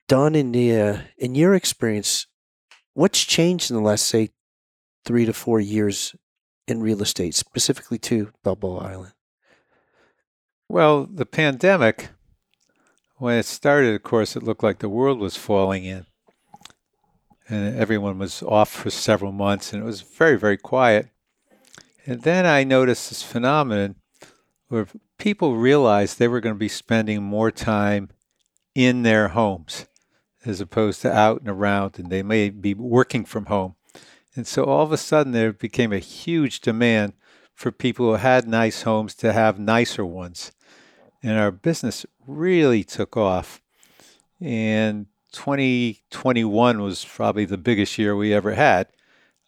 Don, 0.08 0.36
in, 0.36 0.52
the, 0.54 0.80
uh, 0.80 1.00
in 1.18 1.36
your 1.36 1.54
experience, 1.54 2.28
what's 2.94 3.24
changed 3.24 3.70
in 3.70 3.76
the 3.76 3.84
last, 3.84 4.08
say, 4.08 4.30
three 5.06 5.26
to 5.26 5.34
four 5.34 5.60
years 5.60 6.16
in 6.68 6.82
real 6.82 7.02
estate, 7.02 7.36
specifically 7.36 7.98
to 7.98 8.32
Balboa 8.44 8.80
Island? 8.80 9.14
Well, 10.70 11.06
the 11.06 11.26
pandemic, 11.26 12.10
when 13.18 13.38
it 13.38 13.46
started, 13.46 13.96
of 13.96 14.04
course, 14.04 14.36
it 14.36 14.44
looked 14.44 14.64
like 14.64 14.80
the 14.80 14.90
world 14.90 15.20
was 15.20 15.38
falling 15.38 15.86
in. 15.86 16.06
And 17.50 17.78
everyone 17.78 18.20
was 18.20 18.44
off 18.44 18.70
for 18.70 18.90
several 18.90 19.32
months, 19.32 19.72
and 19.72 19.82
it 19.82 19.86
was 19.86 20.02
very, 20.02 20.38
very 20.38 20.58
quiet. 20.58 21.08
And 22.08 22.24
then 22.24 22.46
I 22.46 22.64
noticed 22.64 23.10
this 23.10 23.22
phenomenon 23.22 23.96
where 24.70 24.88
people 25.20 25.58
realized 25.58 26.18
they 26.18 26.28
were 26.28 26.40
going 26.40 26.56
to 26.56 26.60
be 26.60 26.68
spending 26.68 27.22
more 27.22 27.52
time 27.52 28.10
in 28.74 29.04
their 29.04 29.30
homes 29.30 29.86
as 30.46 30.60
opposed 30.62 31.02
to 31.02 31.12
out 31.12 31.42
and 31.42 31.50
around, 31.50 32.00
and 32.00 32.10
they 32.10 32.24
may 32.24 32.50
be 32.50 32.74
working 32.74 33.26
from 33.26 33.46
home. 33.48 33.76
And 34.36 34.48
so 34.48 34.64
all 34.64 34.84
of 34.84 34.92
a 34.92 34.98
sudden, 34.98 35.34
there 35.34 35.52
became 35.52 35.92
a 35.92 36.00
huge 36.00 36.62
demand 36.62 37.14
for 37.54 37.72
people 37.72 38.06
who 38.06 38.14
had 38.14 38.48
nice 38.48 38.84
homes 38.84 39.14
to 39.16 39.34
have 39.34 39.60
nicer 39.60 40.06
ones 40.06 40.52
and 41.24 41.38
our 41.38 41.52
business 41.52 42.06
really 42.26 42.84
took 42.84 43.18
off. 43.18 43.62
And 44.40 45.08
2021 45.32 46.82
was 46.82 47.04
probably 47.04 47.46
the 47.46 47.58
biggest 47.58 47.98
year 47.98 48.16
we 48.16 48.34
ever 48.34 48.54
had. 48.54 48.88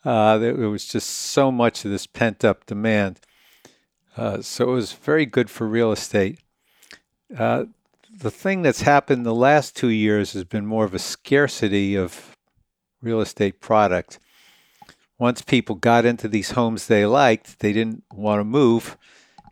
Uh, 0.05 0.37
there 0.37 0.69
was 0.69 0.85
just 0.85 1.09
so 1.09 1.51
much 1.51 1.83
of 1.83 1.91
this 1.91 2.07
pent 2.07 2.45
up 2.45 2.65
demand. 2.65 3.19
Uh, 4.15 4.41
so 4.41 4.69
it 4.69 4.73
was 4.73 4.93
very 4.93 5.25
good 5.25 5.49
for 5.49 5.67
real 5.67 5.91
estate. 5.91 6.39
Uh, 7.37 7.65
the 8.17 8.31
thing 8.31 8.61
that's 8.61 8.81
happened 8.81 9.25
the 9.25 9.35
last 9.35 9.75
two 9.75 9.89
years 9.89 10.33
has 10.33 10.43
been 10.43 10.65
more 10.65 10.85
of 10.85 10.93
a 10.93 10.99
scarcity 10.99 11.95
of 11.95 12.35
real 13.01 13.21
estate 13.21 13.61
product. 13.61 14.19
Once 15.17 15.41
people 15.41 15.75
got 15.75 16.05
into 16.05 16.27
these 16.27 16.51
homes 16.51 16.87
they 16.87 17.05
liked, 17.05 17.59
they 17.59 17.73
didn't 17.73 18.03
want 18.13 18.39
to 18.39 18.43
move. 18.43 18.97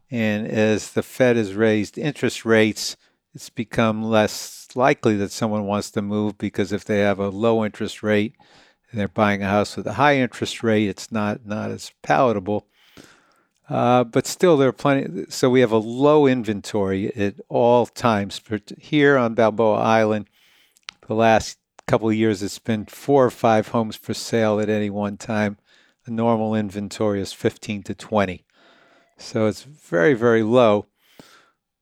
And 0.10 0.48
as 0.48 0.92
the 0.92 1.04
Fed 1.04 1.36
has 1.36 1.54
raised 1.54 1.98
interest 1.98 2.46
rates, 2.46 2.96
it's 3.34 3.50
become 3.50 4.04
less 4.04 4.68
likely 4.76 5.16
that 5.18 5.32
someone 5.32 5.66
wants 5.66 5.92
to 5.92 6.02
move 6.02 6.38
because 6.38 6.72
if 6.72 6.86
they 6.86 7.00
have 7.00 7.20
a 7.20 7.30
low 7.30 7.64
interest 7.64 8.02
rate 8.02 8.36
and 8.98 9.02
they're 9.02 9.08
buying 9.10 9.44
a 9.44 9.48
house 9.48 9.78
with 9.78 9.86
a 9.86 9.94
high 9.94 10.18
interest 10.18 10.64
rate, 10.64 10.90
it's 10.90 11.12
not, 11.12 11.46
not 11.46 11.70
as 11.70 11.92
palatable. 12.02 12.66
Uh, 13.70 14.04
but 14.04 14.26
still, 14.26 14.58
there 14.58 14.70
are 14.70 14.74
plenty. 14.74 15.26
So 15.30 15.52
we 15.52 15.60
have 15.60 15.72
a 15.72 15.78
low 15.78 16.26
inventory 16.26 17.16
at 17.16 17.36
all 17.48 17.86
times. 17.86 18.42
Here 18.80 19.16
on 19.16 19.36
Balboa 19.36 19.78
Island, 19.78 20.28
the 21.08 21.14
last 21.14 21.60
couple 21.86 22.10
of 22.10 22.16
years, 22.16 22.42
it's 22.42 22.58
been 22.58 22.86
four 22.86 23.24
or 23.24 23.30
five 23.30 23.68
homes 23.68 23.96
for 23.96 24.16
sale 24.16 24.60
at 24.60 24.68
any 24.68 24.90
one 24.90 25.16
time. 25.16 25.58
The 26.06 26.12
normal 26.12 26.56
inventory 26.56 27.22
is 27.22 27.34
15 27.34 27.84
to 27.84 27.94
20. 27.94 28.46
So 29.20 29.46
it's 29.46 29.62
very, 29.62 30.16
very 30.16 30.42
low, 30.42 30.88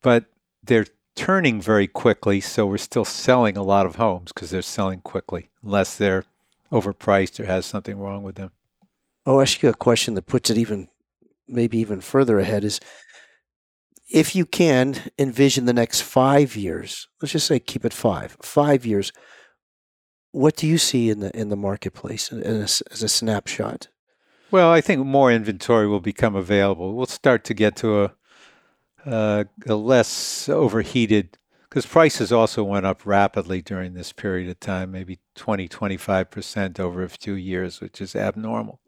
but 0.02 0.26
they're 0.62 0.88
turning 1.16 1.62
very 1.62 1.88
quickly. 1.88 2.42
So 2.42 2.66
we're 2.66 2.78
still 2.78 3.06
selling 3.06 3.56
a 3.56 3.64
lot 3.64 3.86
of 3.86 3.96
homes 3.96 4.34
because 4.34 4.50
they're 4.50 4.62
selling 4.62 5.00
quickly, 5.00 5.50
unless 5.64 5.96
they're 5.96 6.26
overpriced 6.76 7.40
or 7.40 7.46
has 7.46 7.66
something 7.66 7.98
wrong 7.98 8.24
with 8.24 8.36
them. 8.36 8.52
I'll 9.26 9.42
ask 9.42 9.64
you 9.64 9.70
a 9.70 9.74
question 9.74 10.14
that 10.16 10.28
puts 10.28 10.50
it 10.50 10.58
even, 10.58 10.88
maybe 11.48 11.78
even 11.80 12.02
further 12.02 12.40
ahead 12.40 12.64
is 12.64 12.80
if 14.12 14.36
you 14.36 14.46
can 14.46 14.96
envision 15.18 15.66
the 15.66 15.74
next 15.74 16.02
five 16.02 16.56
years, 16.56 17.08
let's 17.22 17.32
just 17.32 17.48
say 17.48 17.60
keep 17.60 17.86
it 17.86 17.94
five, 17.94 18.38
five 18.42 18.86
years, 18.86 19.12
what 20.32 20.56
do 20.56 20.68
you 20.68 20.78
see 20.78 21.10
in 21.10 21.22
the 21.22 21.36
in 21.36 21.50
the 21.50 21.56
marketplace 21.56 22.32
as, 22.32 22.82
as 22.92 23.02
a 23.02 23.08
snapshot? 23.08 23.88
Well, 24.52 24.70
I 24.70 24.82
think 24.82 25.06
more 25.06 25.32
inventory 25.32 25.88
will 25.88 26.02
become 26.02 26.36
available. 26.36 26.94
We'll 26.94 27.08
start 27.08 27.44
to 27.46 27.54
get 27.54 27.76
to 27.78 28.04
a, 28.04 28.14
a, 29.06 29.46
a 29.66 29.76
less 29.76 30.48
overheated, 30.50 31.38
because 31.76 31.92
prices 31.92 32.32
also 32.32 32.64
went 32.64 32.86
up 32.86 33.06
rapidly 33.06 33.62
during 33.62 33.96
this 33.96 34.14
period 34.14 34.50
of 34.50 34.58
time, 34.62 34.94
maybe 34.94 35.20
20, 35.36 35.68
25% 35.68 36.80
over 36.80 37.04
a 37.04 37.10
few 37.10 37.34
years, 37.34 37.82
which 37.82 38.00
is 38.00 38.16
abnormal. 38.16 38.80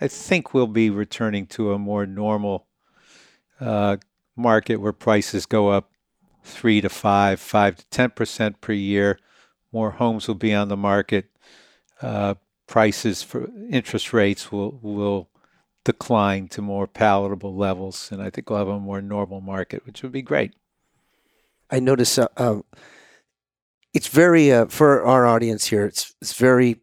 I 0.00 0.06
think 0.06 0.54
we'll 0.54 0.68
be 0.68 0.90
returning 0.90 1.48
to 1.48 1.72
a 1.72 1.78
more 1.78 2.06
normal 2.06 2.68
uh, 3.58 3.96
market 4.36 4.76
where 4.76 4.92
prices 4.92 5.44
go 5.44 5.70
up 5.70 5.90
three 6.44 6.80
to 6.80 6.88
five, 6.88 7.40
five 7.40 7.78
to 7.78 7.84
10% 7.86 8.60
per 8.60 8.74
year. 8.74 9.18
More 9.72 9.90
homes 9.90 10.28
will 10.28 10.36
be 10.36 10.54
on 10.54 10.68
the 10.68 10.76
market. 10.76 11.32
Uh, 12.00 12.36
prices 12.68 13.24
for 13.24 13.50
interest 13.68 14.12
rates 14.12 14.52
will 14.52 14.78
will 14.80 15.28
decline 15.82 16.46
to 16.46 16.62
more 16.62 16.86
palatable 16.86 17.56
levels, 17.56 18.12
and 18.12 18.22
I 18.22 18.30
think 18.30 18.48
we'll 18.48 18.60
have 18.60 18.68
a 18.68 18.78
more 18.78 19.02
normal 19.02 19.40
market, 19.40 19.84
which 19.84 20.04
would 20.04 20.12
be 20.12 20.22
great. 20.22 20.54
I 21.70 21.80
notice 21.80 22.18
uh, 22.18 22.28
uh, 22.36 22.60
it's 23.94 24.08
very 24.08 24.52
uh, 24.52 24.66
for 24.66 25.04
our 25.04 25.26
audience 25.26 25.66
here. 25.66 25.84
It's 25.84 26.14
it's 26.20 26.34
very 26.34 26.80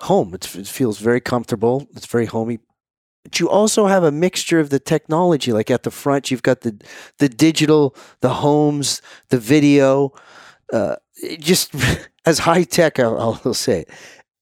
home. 0.00 0.34
It's, 0.34 0.54
it 0.54 0.66
feels 0.66 0.98
very 0.98 1.20
comfortable. 1.20 1.86
It's 1.94 2.06
very 2.06 2.26
homey. 2.26 2.58
But 3.24 3.40
you 3.40 3.48
also 3.48 3.86
have 3.86 4.04
a 4.04 4.12
mixture 4.12 4.60
of 4.60 4.70
the 4.70 4.78
technology. 4.78 5.52
Like 5.52 5.70
at 5.70 5.82
the 5.82 5.90
front, 5.90 6.30
you've 6.30 6.42
got 6.42 6.60
the 6.60 6.80
the 7.18 7.28
digital, 7.28 7.94
the 8.20 8.34
homes, 8.34 9.02
the 9.28 9.38
video. 9.38 10.12
Uh, 10.72 10.96
just 11.38 11.74
as 12.26 12.40
high 12.40 12.64
tech, 12.64 12.98
I'll, 12.98 13.40
I'll 13.44 13.54
say. 13.54 13.80
It 13.80 13.90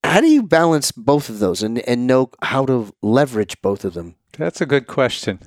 how 0.07 0.21
do 0.21 0.29
you 0.29 0.43
balance 0.43 0.93
both 0.93 1.29
of 1.29 1.39
those 1.39 1.63
and, 1.63 1.79
and 1.81 2.07
know 2.07 2.31
how 2.43 2.65
to 2.67 2.93
leverage 3.03 3.61
both 3.61 3.85
of 3.85 3.95
them? 3.95 4.15
That's 4.39 4.61
a 4.61 4.67
good 4.67 4.87
question. 4.87 5.41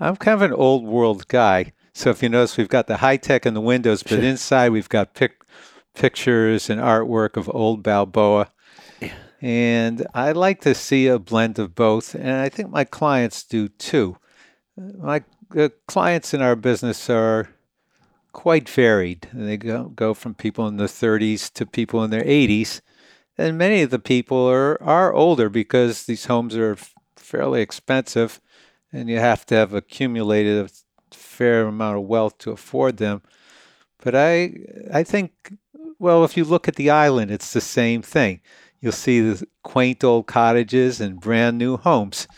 I'm 0.00 0.16
kind 0.16 0.34
of 0.34 0.42
an 0.42 0.52
old 0.52 0.84
world 0.84 1.28
guy. 1.28 1.72
So 1.98 2.10
if 2.10 2.22
you 2.22 2.28
notice, 2.28 2.56
we've 2.56 2.68
got 2.68 2.86
the 2.86 2.98
high 2.98 3.16
tech 3.16 3.44
in 3.44 3.54
the 3.54 3.60
windows, 3.60 4.04
but 4.04 4.22
inside 4.22 4.70
we've 4.70 4.88
got 4.88 5.14
pic- 5.14 5.42
pictures 5.94 6.70
and 6.70 6.80
artwork 6.80 7.36
of 7.36 7.50
old 7.52 7.82
Balboa. 7.82 8.52
Yeah. 9.00 9.14
And 9.40 10.06
I 10.14 10.30
like 10.30 10.60
to 10.60 10.76
see 10.76 11.08
a 11.08 11.18
blend 11.18 11.58
of 11.58 11.74
both, 11.74 12.14
and 12.14 12.36
I 12.36 12.50
think 12.50 12.70
my 12.70 12.84
clients 12.84 13.42
do 13.42 13.66
too. 13.66 14.16
My 14.76 15.24
uh, 15.56 15.70
clients 15.88 16.32
in 16.32 16.40
our 16.40 16.54
business 16.54 17.10
are 17.10 17.48
quite 18.32 18.68
varied. 18.68 19.26
They 19.32 19.56
go, 19.56 19.88
go 19.88 20.14
from 20.14 20.34
people 20.34 20.68
in 20.68 20.76
their 20.76 20.86
30s 20.86 21.52
to 21.54 21.66
people 21.66 22.04
in 22.04 22.10
their 22.10 22.22
80s 22.22 22.80
and 23.36 23.58
many 23.58 23.82
of 23.82 23.90
the 23.90 23.98
people 23.98 24.48
are, 24.48 24.80
are 24.82 25.12
older 25.12 25.48
because 25.48 26.04
these 26.04 26.26
homes 26.26 26.56
are 26.56 26.76
fairly 27.16 27.60
expensive 27.60 28.40
and 28.92 29.08
you 29.08 29.18
have 29.18 29.44
to 29.46 29.56
have 29.56 29.74
accumulated 29.74 30.64
a 30.64 30.68
fair 31.14 31.66
amount 31.66 31.96
of 31.96 32.04
wealth 32.04 32.38
to 32.38 32.50
afford 32.50 32.96
them. 32.98 33.22
But 34.02 34.14
I, 34.14 34.54
I 34.92 35.02
think, 35.02 35.56
well, 35.98 36.24
if 36.24 36.36
you 36.36 36.44
look 36.44 36.68
at 36.68 36.76
the 36.76 36.90
island, 36.90 37.30
it's 37.30 37.52
the 37.52 37.60
same 37.60 38.02
thing. 38.02 38.40
You'll 38.80 38.92
see 38.92 39.20
the 39.20 39.44
quaint 39.64 40.04
old 40.04 40.26
cottages 40.26 41.00
and 41.00 41.20
brand 41.20 41.58
new 41.58 41.76
homes, 41.76 42.28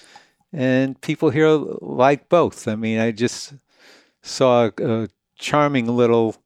and 0.52 0.98
people 1.02 1.30
here 1.30 1.48
like 1.48 2.30
both. 2.30 2.66
I 2.66 2.76
mean, 2.76 2.98
I 2.98 3.10
just 3.10 3.54
saw 4.22 4.70
a, 4.78 5.02
a 5.02 5.08
charming 5.36 5.86
little, 5.86 6.36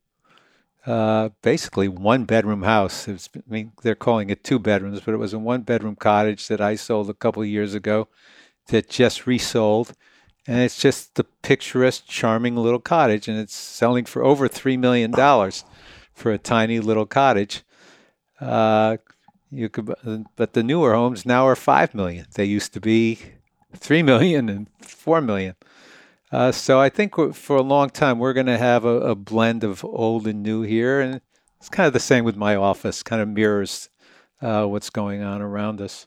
uh, 0.85 1.29
basically 1.43 1.87
one 1.87 2.25
bedroom 2.25 2.63
house. 2.63 3.09
I 3.09 3.17
mean, 3.49 3.73
they're 3.83 3.95
calling 3.95 4.31
it 4.31 4.43
two 4.43 4.59
bedrooms, 4.59 5.01
but 5.01 5.15
it 5.15 5.19
was 5.19 5.33
a 5.33 5.39
one 5.39 5.63
bedroom 5.63 5.95
cottage 5.95 6.49
that 6.49 6.61
I 6.61 6.75
sold 6.75 7.09
a 7.09 7.15
couple 7.15 7.45
years 7.45 7.73
ago 7.75 8.09
that 8.69 8.89
just 8.89 9.29
resold 9.29 9.93
and 10.47 10.61
it's 10.61 10.79
just 10.79 11.15
the 11.15 11.25
picturesque, 11.43 12.05
charming 12.07 12.57
little 12.57 12.81
cottage, 12.81 13.29
and 13.29 13.39
it's 13.39 13.55
selling 13.55 14.05
for 14.05 14.23
over 14.23 14.49
three 14.49 14.77
million 14.77 15.11
dollars 15.11 15.65
for 16.13 16.33
a 16.33 16.39
tiny 16.39 16.81
little 16.81 17.07
cottage. 17.07 17.63
Uh, 18.41 18.99
you 19.51 19.69
could, 19.69 19.95
but 20.37 20.53
the 20.53 20.63
newer 20.63 20.95
homes 20.95 21.25
now 21.25 21.47
are 21.47 21.57
five 21.57 21.95
million. 21.95 22.27
They 22.35 22.45
used 22.45 22.73
to 22.75 22.81
be 22.81 23.19
three 23.75 24.03
million 24.03 24.49
and 24.49 24.69
four 24.81 25.21
million. 25.21 25.55
Uh, 26.33 26.51
so 26.51 26.81
I 26.81 26.89
think 26.89 27.15
for 27.35 27.57
a 27.57 27.63
long 27.63 27.91
time 27.91 28.19
we're 28.19 28.33
going 28.33 28.47
to 28.47 28.59
have 28.59 28.85
a, 28.85 29.01
a, 29.01 29.15
blend 29.15 29.63
of 29.63 29.85
old 29.85 30.27
and 30.27 30.43
new 30.43 30.63
here, 30.63 31.01
and 31.01 31.21
it's 31.61 31.69
kind 31.69 31.87
of 31.87 31.93
the 31.93 32.01
same 32.01 32.25
with 32.25 32.37
my 32.37 32.57
office. 32.57 33.05
Kind 33.05 33.23
of 33.23 33.29
mirrors 33.29 33.89
uh, 34.43 34.65
what's 34.65 34.91
going 34.91 35.23
on 35.23 35.41
around 35.41 35.81
us. 35.81 36.07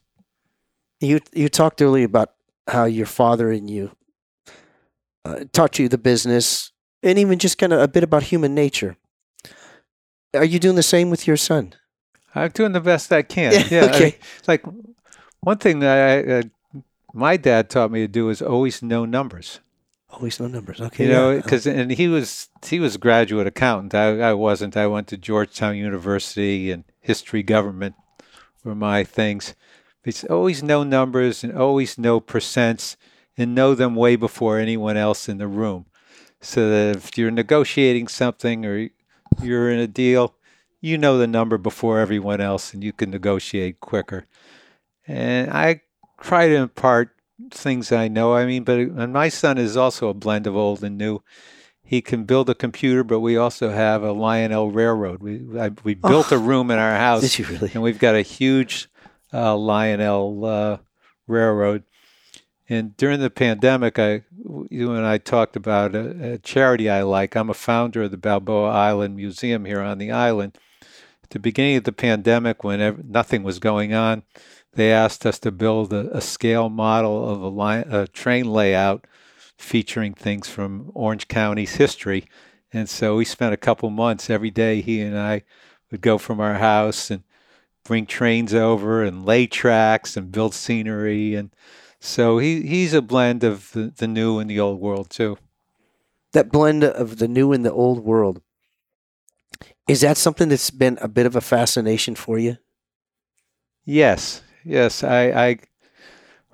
You 0.99 1.21
you 1.33 1.47
talked 1.47 1.81
earlier 1.81 2.05
about 2.05 2.33
how 2.67 2.85
your 2.85 3.05
father 3.05 3.51
and 3.51 3.69
you 3.69 3.91
uh, 5.27 5.45
taught 5.51 5.79
you 5.79 5.89
the 5.89 5.97
business, 5.97 6.71
and 7.03 7.19
even 7.19 7.39
just 7.39 7.57
kind 7.57 7.73
of 7.73 7.81
a 7.81 7.87
bit 7.87 8.03
about 8.03 8.23
human 8.23 8.55
nature. 8.55 8.97
Are 10.33 10.45
you 10.45 10.59
doing 10.59 10.75
the 10.75 10.83
same 10.83 11.09
with 11.09 11.27
your 11.27 11.37
son? 11.37 11.73
I'm 12.35 12.51
doing 12.51 12.71
the 12.71 12.81
best 12.81 13.11
I 13.11 13.21
can. 13.21 13.53
Yeah. 13.53 13.67
yeah 13.71 13.85
okay. 13.85 14.07
I, 14.07 14.17
like 14.47 14.63
one 15.41 15.57
thing 15.57 15.79
that 15.79 16.27
I, 16.27 16.31
uh, 16.31 16.41
my 17.13 17.37
dad 17.37 17.69
taught 17.69 17.91
me 17.91 18.01
to 18.01 18.07
do 18.07 18.29
is 18.29 18.41
always 18.41 18.81
know 18.81 19.05
numbers. 19.05 19.59
Always 20.09 20.39
know 20.39 20.47
numbers. 20.47 20.79
Okay. 20.79 21.05
You 21.05 21.11
know, 21.11 21.35
because 21.35 21.67
and 21.67 21.91
he 21.91 22.07
was 22.07 22.49
he 22.65 22.79
was 22.79 22.95
a 22.95 22.99
graduate 22.99 23.47
accountant. 23.47 23.93
I, 23.93 24.29
I 24.29 24.33
wasn't. 24.33 24.77
I 24.77 24.87
went 24.87 25.07
to 25.07 25.17
Georgetown 25.17 25.75
University 25.75 26.71
and 26.71 26.83
history 27.01 27.43
government 27.43 27.95
were 28.63 28.75
my 28.75 29.03
things. 29.03 29.55
It's 30.03 30.23
always 30.23 30.63
know 30.63 30.83
numbers 30.83 31.43
and 31.43 31.57
always 31.57 31.97
know 31.97 32.21
percents 32.21 32.95
and 33.37 33.53
know 33.53 33.75
them 33.75 33.95
way 33.95 34.15
before 34.15 34.57
anyone 34.59 34.97
else 34.97 35.29
in 35.29 35.37
the 35.37 35.47
room. 35.47 35.85
So 36.41 36.69
that 36.69 36.95
if 36.97 37.17
you're 37.17 37.31
negotiating 37.31 38.07
something 38.07 38.65
or 38.65 38.89
you're 39.41 39.71
in 39.71 39.79
a 39.79 39.87
deal, 39.87 40.35
you 40.81 40.97
know 40.97 41.17
the 41.17 41.27
number 41.27 41.57
before 41.57 41.99
everyone 41.99 42.41
else 42.41 42.73
and 42.73 42.83
you 42.83 42.93
can 42.93 43.09
negotiate 43.09 43.79
quicker. 43.79 44.25
And 45.07 45.51
I 45.51 45.81
try 46.21 46.47
to 46.47 46.55
impart 46.55 47.15
things 47.51 47.91
I 47.91 48.07
know. 48.07 48.35
I 48.35 48.45
mean, 48.45 48.63
but 48.63 48.79
and 48.79 49.13
my 49.13 49.29
son 49.29 49.57
is 49.57 49.77
also 49.77 50.09
a 50.09 50.13
blend 50.13 50.47
of 50.47 50.55
old 50.55 50.83
and 50.83 50.97
new. 50.97 51.21
He 51.83 52.01
can 52.01 52.25
build 52.25 52.49
a 52.49 52.55
computer, 52.55 53.03
but 53.03 53.21
we 53.21 53.37
also 53.37 53.69
have 53.69 54.03
a 54.03 54.11
Lionel 54.11 54.71
Railroad. 54.71 55.21
We 55.21 55.59
I, 55.59 55.71
we 55.83 55.93
built 55.93 56.31
oh, 56.31 56.35
a 56.35 56.39
room 56.39 56.69
in 56.69 56.77
our 56.77 56.95
house, 56.97 57.39
really? 57.39 57.71
and 57.73 57.81
we've 57.81 57.99
got 57.99 58.15
a 58.15 58.21
huge 58.21 58.89
uh, 59.33 59.55
Lionel 59.55 60.45
uh, 60.45 60.77
Railroad. 61.27 61.83
And 62.69 62.97
during 62.97 63.21
the 63.21 63.29
pandemic, 63.29 63.97
I, 63.97 64.23
you 64.69 64.91
and 64.91 65.05
I 65.05 65.17
talked 65.17 65.55
about 65.55 65.95
a, 65.95 66.33
a, 66.33 66.37
charity 66.37 66.89
I 66.89 67.01
like. 67.03 67.35
I'm 67.35 67.49
a 67.49 67.53
founder 67.53 68.03
of 68.03 68.11
the 68.11 68.17
Balboa 68.17 68.69
Island 68.69 69.15
Museum 69.15 69.63
here 69.65 69.81
on 69.81 69.97
the 69.97 70.11
island. 70.11 70.57
At 71.23 71.29
the 71.29 71.39
beginning 71.39 71.77
of 71.77 71.85
the 71.85 71.93
pandemic, 71.93 72.63
when 72.63 72.81
ever, 72.81 73.01
nothing 73.03 73.43
was 73.43 73.59
going 73.59 73.93
on, 73.93 74.23
they 74.73 74.91
asked 74.91 75.25
us 75.25 75.39
to 75.39 75.51
build 75.51 75.93
a, 75.93 76.15
a 76.15 76.21
scale 76.21 76.69
model 76.69 77.29
of 77.29 77.41
a, 77.41 77.47
line, 77.47 77.85
a 77.89 78.07
train 78.07 78.51
layout 78.51 79.07
featuring 79.57 80.13
things 80.13 80.49
from 80.49 80.91
Orange 80.93 81.27
County's 81.29 81.75
history. 81.75 82.25
And 82.73 82.89
so 82.89 83.15
we 83.15 83.25
spent 83.25 83.53
a 83.53 83.57
couple 83.57 83.89
months 83.89 84.29
every 84.29 84.51
day. 84.51 84.81
He 84.81 84.99
and 84.99 85.17
I 85.17 85.43
would 85.89 86.01
go 86.01 86.17
from 86.17 86.41
our 86.41 86.55
house 86.55 87.09
and 87.09 87.23
bring 87.85 88.05
trains 88.05 88.53
over 88.53 89.03
and 89.03 89.25
lay 89.25 89.47
tracks 89.47 90.17
and 90.17 90.31
build 90.31 90.53
scenery 90.53 91.33
and 91.33 91.51
so 91.99 92.37
he 92.37 92.61
he's 92.61 92.93
a 92.93 93.01
blend 93.01 93.43
of 93.43 93.71
the, 93.71 93.93
the 93.95 94.07
new 94.07 94.39
and 94.39 94.49
the 94.49 94.59
old 94.59 94.79
world 94.79 95.09
too. 95.09 95.37
That 96.33 96.51
blend 96.51 96.83
of 96.83 97.17
the 97.17 97.27
new 97.27 97.51
and 97.53 97.65
the 97.65 97.71
old 97.71 98.03
world. 98.03 98.41
Is 99.87 100.01
that 100.01 100.17
something 100.17 100.49
that's 100.49 100.69
been 100.69 100.97
a 101.01 101.07
bit 101.07 101.25
of 101.25 101.35
a 101.35 101.41
fascination 101.41 102.15
for 102.15 102.37
you? 102.37 102.57
Yes. 103.85 104.43
Yes. 104.63 105.03
I, 105.03 105.23
I 105.29 105.57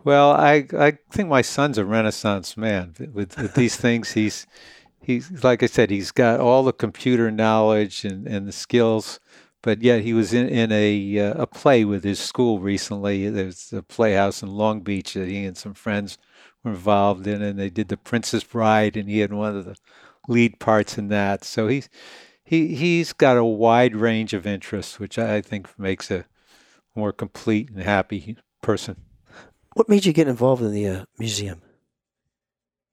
well, 0.03 0.31
I 0.31 0.67
I 0.77 0.97
think 1.11 1.29
my 1.29 1.41
son's 1.41 1.77
a 1.77 1.85
renaissance 1.85 2.55
man 2.55 2.93
with, 3.13 3.37
with 3.37 3.53
these 3.55 3.75
things. 3.75 4.11
He's 4.11 4.45
he's 5.01 5.43
like 5.43 5.63
I 5.63 5.65
said, 5.67 5.89
he's 5.89 6.11
got 6.11 6.39
all 6.39 6.63
the 6.63 6.73
computer 6.73 7.31
knowledge 7.31 8.05
and, 8.05 8.27
and 8.27 8.47
the 8.47 8.51
skills 8.51 9.19
but 9.63 9.81
yet 9.81 10.01
he 10.01 10.13
was 10.13 10.33
in, 10.33 10.47
in 10.47 10.71
a 10.71 11.19
uh, 11.19 11.41
a 11.41 11.47
play 11.47 11.83
with 11.83 12.03
his 12.03 12.19
school 12.19 12.59
recently. 12.59 13.27
There's 13.29 13.73
a 13.73 13.81
playhouse 13.81 14.43
in 14.43 14.49
Long 14.49 14.81
Beach 14.81 15.15
that 15.15 15.27
he 15.27 15.45
and 15.45 15.57
some 15.57 15.73
friends 15.73 16.19
were 16.63 16.71
involved 16.71 17.25
in, 17.25 17.41
and 17.41 17.57
they 17.57 17.71
did 17.71 17.87
The 17.87 17.97
Princess 17.97 18.43
Bride, 18.43 18.95
and 18.95 19.09
he 19.09 19.19
had 19.19 19.33
one 19.33 19.55
of 19.55 19.65
the 19.65 19.75
lead 20.27 20.59
parts 20.59 20.97
in 20.97 21.07
that. 21.07 21.43
So 21.43 21.67
he's 21.67 21.89
he 22.43 22.75
he's 22.75 23.13
got 23.13 23.37
a 23.37 23.45
wide 23.45 23.95
range 23.95 24.33
of 24.33 24.45
interests, 24.45 24.99
which 24.99 25.17
I 25.17 25.41
think 25.41 25.67
makes 25.79 26.11
a 26.11 26.25
more 26.93 27.13
complete 27.13 27.69
and 27.69 27.81
happy 27.81 28.37
person. 28.61 28.97
What 29.73 29.89
made 29.89 30.05
you 30.05 30.13
get 30.13 30.27
involved 30.27 30.61
in 30.61 30.71
the 30.71 30.87
uh, 30.87 31.05
museum? 31.17 31.61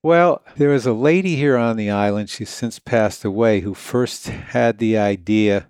Well, 0.03 0.43
there 0.57 0.71
was 0.71 0.87
a 0.87 0.95
lady 0.95 1.37
here 1.37 1.59
on 1.59 1.77
the 1.77 1.91
island, 1.91 2.31
she's 2.31 2.49
since 2.49 2.79
passed 2.79 3.23
away, 3.23 3.61
who 3.61 3.75
first 3.75 4.29
had 4.29 4.79
the 4.79 4.97
idea 4.97 5.70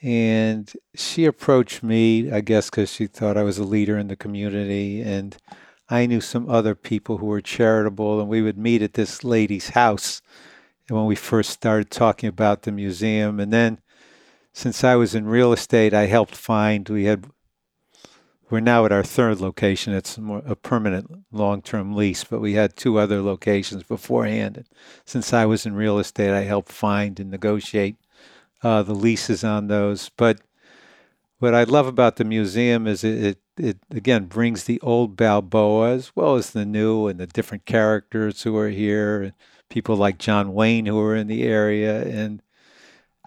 and 0.00 0.72
she 0.94 1.24
approached 1.24 1.82
me, 1.82 2.30
I 2.30 2.40
guess, 2.40 2.70
because 2.70 2.92
she 2.92 3.06
thought 3.06 3.36
I 3.36 3.42
was 3.42 3.58
a 3.58 3.64
leader 3.64 3.98
in 3.98 4.08
the 4.08 4.16
community. 4.16 5.00
And 5.00 5.36
I 5.88 6.06
knew 6.06 6.20
some 6.20 6.48
other 6.48 6.74
people 6.74 7.18
who 7.18 7.26
were 7.26 7.40
charitable, 7.40 8.20
and 8.20 8.28
we 8.28 8.42
would 8.42 8.58
meet 8.58 8.82
at 8.82 8.94
this 8.94 9.24
lady's 9.24 9.70
house 9.70 10.22
when 10.88 11.06
we 11.06 11.16
first 11.16 11.50
started 11.50 11.90
talking 11.90 12.28
about 12.28 12.62
the 12.62 12.72
museum. 12.72 13.40
And 13.40 13.52
then, 13.52 13.80
since 14.52 14.84
I 14.84 14.94
was 14.94 15.14
in 15.14 15.26
real 15.26 15.52
estate, 15.52 15.92
I 15.92 16.06
helped 16.06 16.34
find, 16.34 16.88
we 16.88 17.04
had, 17.04 17.26
we're 18.50 18.60
now 18.60 18.84
at 18.84 18.92
our 18.92 19.04
third 19.04 19.40
location. 19.40 19.92
It's 19.92 20.16
a 20.16 20.56
permanent 20.56 21.24
long 21.32 21.60
term 21.60 21.94
lease, 21.94 22.24
but 22.24 22.40
we 22.40 22.54
had 22.54 22.76
two 22.76 22.98
other 22.98 23.20
locations 23.20 23.82
beforehand. 23.82 24.56
And 24.56 24.68
since 25.04 25.32
I 25.32 25.44
was 25.44 25.66
in 25.66 25.74
real 25.74 25.98
estate, 25.98 26.30
I 26.30 26.42
helped 26.42 26.70
find 26.70 27.18
and 27.18 27.30
negotiate 27.30 27.96
uh, 28.62 28.82
the 28.82 28.94
leases 28.94 29.44
on 29.44 29.68
those. 29.68 30.10
But 30.16 30.40
what 31.38 31.54
I 31.54 31.64
love 31.64 31.86
about 31.86 32.16
the 32.16 32.24
museum 32.24 32.86
is 32.86 33.04
it, 33.04 33.24
it, 33.24 33.38
it, 33.56 33.78
again 33.90 34.24
brings 34.26 34.64
the 34.64 34.80
old 34.80 35.16
Balboa 35.16 35.92
as 35.92 36.14
well 36.16 36.34
as 36.34 36.50
the 36.50 36.64
new 36.64 37.06
and 37.06 37.20
the 37.20 37.26
different 37.26 37.64
characters 37.64 38.42
who 38.42 38.56
are 38.56 38.70
here, 38.70 39.22
and 39.22 39.32
people 39.68 39.96
like 39.96 40.18
John 40.18 40.52
Wayne 40.52 40.86
who 40.86 40.98
are 41.00 41.16
in 41.16 41.28
the 41.28 41.44
area, 41.44 42.02
and 42.02 42.42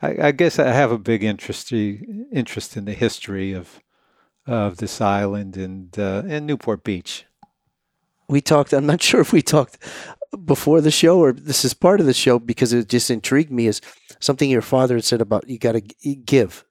I, 0.02 0.28
I 0.28 0.32
guess 0.32 0.60
I 0.60 0.72
have 0.72 0.92
a 0.92 0.98
big 0.98 1.24
interest 1.24 1.72
interest 1.72 2.76
in 2.76 2.86
the 2.86 2.94
history 2.94 3.54
of 3.54 3.82
of 4.48 4.78
this 4.78 5.00
island 5.00 5.56
and 5.56 5.98
uh, 5.98 6.24
and 6.28 6.46
Newport 6.46 6.84
Beach. 6.84 7.26
We 8.28 8.42
talked. 8.42 8.74
I'm 8.74 8.86
not 8.86 9.02
sure 9.10 9.22
if 9.22 9.32
we 9.32 9.42
talked 9.42 9.78
before 10.46 10.80
the 10.80 10.92
show 10.92 11.20
or 11.20 11.34
this 11.34 11.66
is 11.66 11.74
part 11.74 12.00
of 12.00 12.06
the 12.06 12.14
show 12.14 12.40
because 12.40 12.72
it 12.72 12.88
just 12.88 13.12
intrigued 13.12 13.52
me 13.52 13.68
is 13.68 13.82
something 14.22 14.50
your 14.50 14.62
father 14.62 14.96
had 14.96 15.04
said 15.04 15.22
about 15.22 15.50
you 15.50 15.58
got 15.58 15.74
to 15.74 15.82
give. 15.82 16.66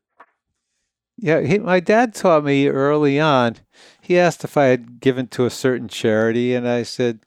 Yeah, 1.17 1.41
he, 1.43 1.59
my 1.59 1.81
dad 1.81 2.15
taught 2.15 2.45
me 2.45 2.69
early 2.69 3.21
on. 3.21 3.57
He 4.01 4.19
asked 4.19 4.43
if 4.43 4.57
I 4.57 4.67
had 4.67 5.01
given 5.01 5.27
to 5.29 5.45
a 5.45 5.51
certain 5.51 5.89
charity, 5.89 6.55
and 6.55 6.67
I 6.67 6.83
said, 6.83 7.21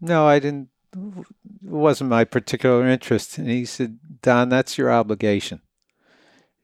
"No, 0.00 0.26
I 0.26 0.38
didn't. 0.38 0.68
It 0.94 1.26
wasn't 1.62 2.10
my 2.10 2.24
particular 2.24 2.86
interest." 2.86 3.38
And 3.38 3.48
he 3.48 3.64
said, 3.64 3.98
"Don, 4.20 4.50
that's 4.50 4.76
your 4.76 4.92
obligation, 4.92 5.62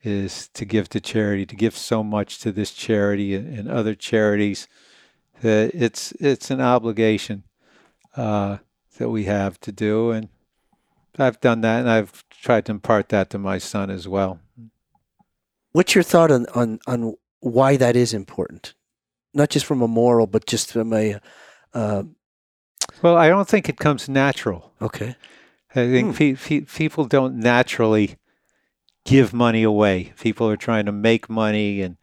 is 0.02 0.48
to 0.48 0.66
give 0.66 0.90
to 0.90 1.00
charity, 1.00 1.46
to 1.46 1.56
give 1.56 1.76
so 1.76 2.04
much 2.04 2.40
to 2.40 2.52
this 2.52 2.72
charity 2.72 3.34
and, 3.34 3.70
other 3.70 3.94
charities 3.94 4.68
that 5.40 5.74
it's 5.74 6.12
it's 6.20 6.50
an 6.50 6.60
obligation." 6.60 7.44
uh, 8.18 8.58
that 8.98 9.08
we 9.08 9.24
have 9.24 9.60
to 9.60 9.72
do. 9.72 10.10
And 10.10 10.28
I've 11.18 11.40
done 11.40 11.60
that, 11.62 11.80
and 11.80 11.90
I've 11.90 12.24
tried 12.40 12.66
to 12.66 12.72
impart 12.72 13.08
that 13.10 13.30
to 13.30 13.38
my 13.38 13.58
son 13.58 13.90
as 13.90 14.06
well. 14.06 14.40
What's 15.72 15.94
your 15.94 16.04
thought 16.04 16.30
on, 16.30 16.46
on, 16.54 16.80
on 16.86 17.14
why 17.40 17.76
that 17.76 17.96
is 17.96 18.14
important? 18.14 18.74
Not 19.34 19.50
just 19.50 19.66
from 19.66 19.82
a 19.82 19.88
moral, 19.88 20.26
but 20.26 20.46
just 20.46 20.72
from 20.72 20.92
a. 20.92 21.20
Uh, 21.74 22.04
well, 23.02 23.16
I 23.16 23.28
don't 23.28 23.48
think 23.48 23.68
it 23.68 23.76
comes 23.76 24.08
natural. 24.08 24.72
Okay. 24.80 25.16
I 25.74 25.86
think 25.86 26.16
pe- 26.16 26.34
pe- 26.34 26.60
people 26.62 27.04
don't 27.04 27.36
naturally 27.36 28.16
give 29.04 29.32
money 29.32 29.62
away. 29.62 30.12
People 30.18 30.48
are 30.48 30.56
trying 30.56 30.86
to 30.86 30.92
make 30.92 31.28
money 31.28 31.82
and 31.82 31.96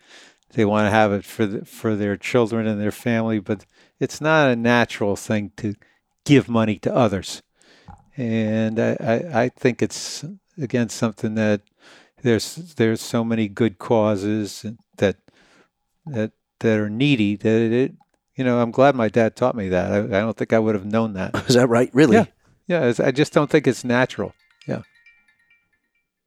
they 0.53 0.65
want 0.65 0.85
to 0.85 0.91
have 0.91 1.11
it 1.11 1.25
for 1.25 1.45
the, 1.45 1.65
for 1.65 1.95
their 1.95 2.15
children 2.15 2.67
and 2.67 2.79
their 2.79 2.91
family, 2.91 3.39
but 3.39 3.65
it's 3.99 4.21
not 4.21 4.49
a 4.49 4.55
natural 4.55 5.15
thing 5.15 5.51
to 5.57 5.73
give 6.23 6.47
money 6.47 6.77
to 6.79 6.93
others. 6.93 7.41
And 8.17 8.79
I, 8.79 8.97
I, 8.99 9.43
I 9.43 9.49
think 9.49 9.81
it's 9.81 10.23
again 10.61 10.89
something 10.89 11.35
that 11.35 11.61
there's 12.23 12.55
there's 12.75 13.01
so 13.01 13.23
many 13.23 13.47
good 13.47 13.77
causes 13.77 14.65
that 14.97 15.17
that 16.05 16.31
that 16.59 16.79
are 16.79 16.89
needy 16.89 17.35
that 17.35 17.61
it 17.61 17.93
you 18.35 18.43
know 18.43 18.59
I'm 18.61 18.71
glad 18.71 18.95
my 18.95 19.09
dad 19.09 19.35
taught 19.35 19.55
me 19.55 19.69
that. 19.69 19.91
I, 19.91 19.97
I 19.99 20.21
don't 20.21 20.37
think 20.37 20.53
I 20.53 20.59
would 20.59 20.75
have 20.75 20.85
known 20.85 21.13
that. 21.13 21.35
Is 21.49 21.55
that 21.55 21.67
right? 21.67 21.89
Really? 21.93 22.15
Yeah. 22.17 22.25
Yeah, 22.67 22.79
it's- 22.89 22.99
I 22.99 23.11
just 23.11 23.31
don't 23.33 23.49
think 23.49 23.67
it's 23.67 23.83
natural. 23.83 24.33
Yeah. 24.67 24.81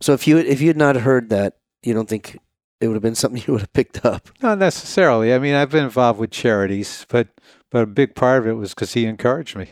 So 0.01 0.13
if 0.13 0.27
you 0.29 0.39
if 0.39 0.61
you 0.61 0.69
had 0.69 0.77
not 0.77 0.95
heard 0.97 1.31
that, 1.31 1.57
you 1.83 1.95
don't 1.95 2.09
think 2.09 2.39
it 2.81 2.87
would 2.87 2.95
have 2.95 3.03
been 3.03 3.15
something 3.17 3.43
you 3.47 3.55
would 3.55 3.63
have 3.63 3.73
picked 3.73 4.05
up? 4.05 4.29
Not 4.43 4.59
necessarily. 4.59 5.33
I 5.35 5.39
mean, 5.39 5.55
I've 5.55 5.71
been 5.71 5.85
involved 5.85 6.21
with 6.21 6.31
charities, 6.31 7.07
but 7.09 7.29
but 7.71 7.83
a 7.83 7.87
big 7.87 8.15
part 8.15 8.41
of 8.43 8.47
it 8.47 8.53
was 8.53 8.73
because 8.75 8.93
he 8.93 9.05
encouraged 9.07 9.57
me. 9.57 9.71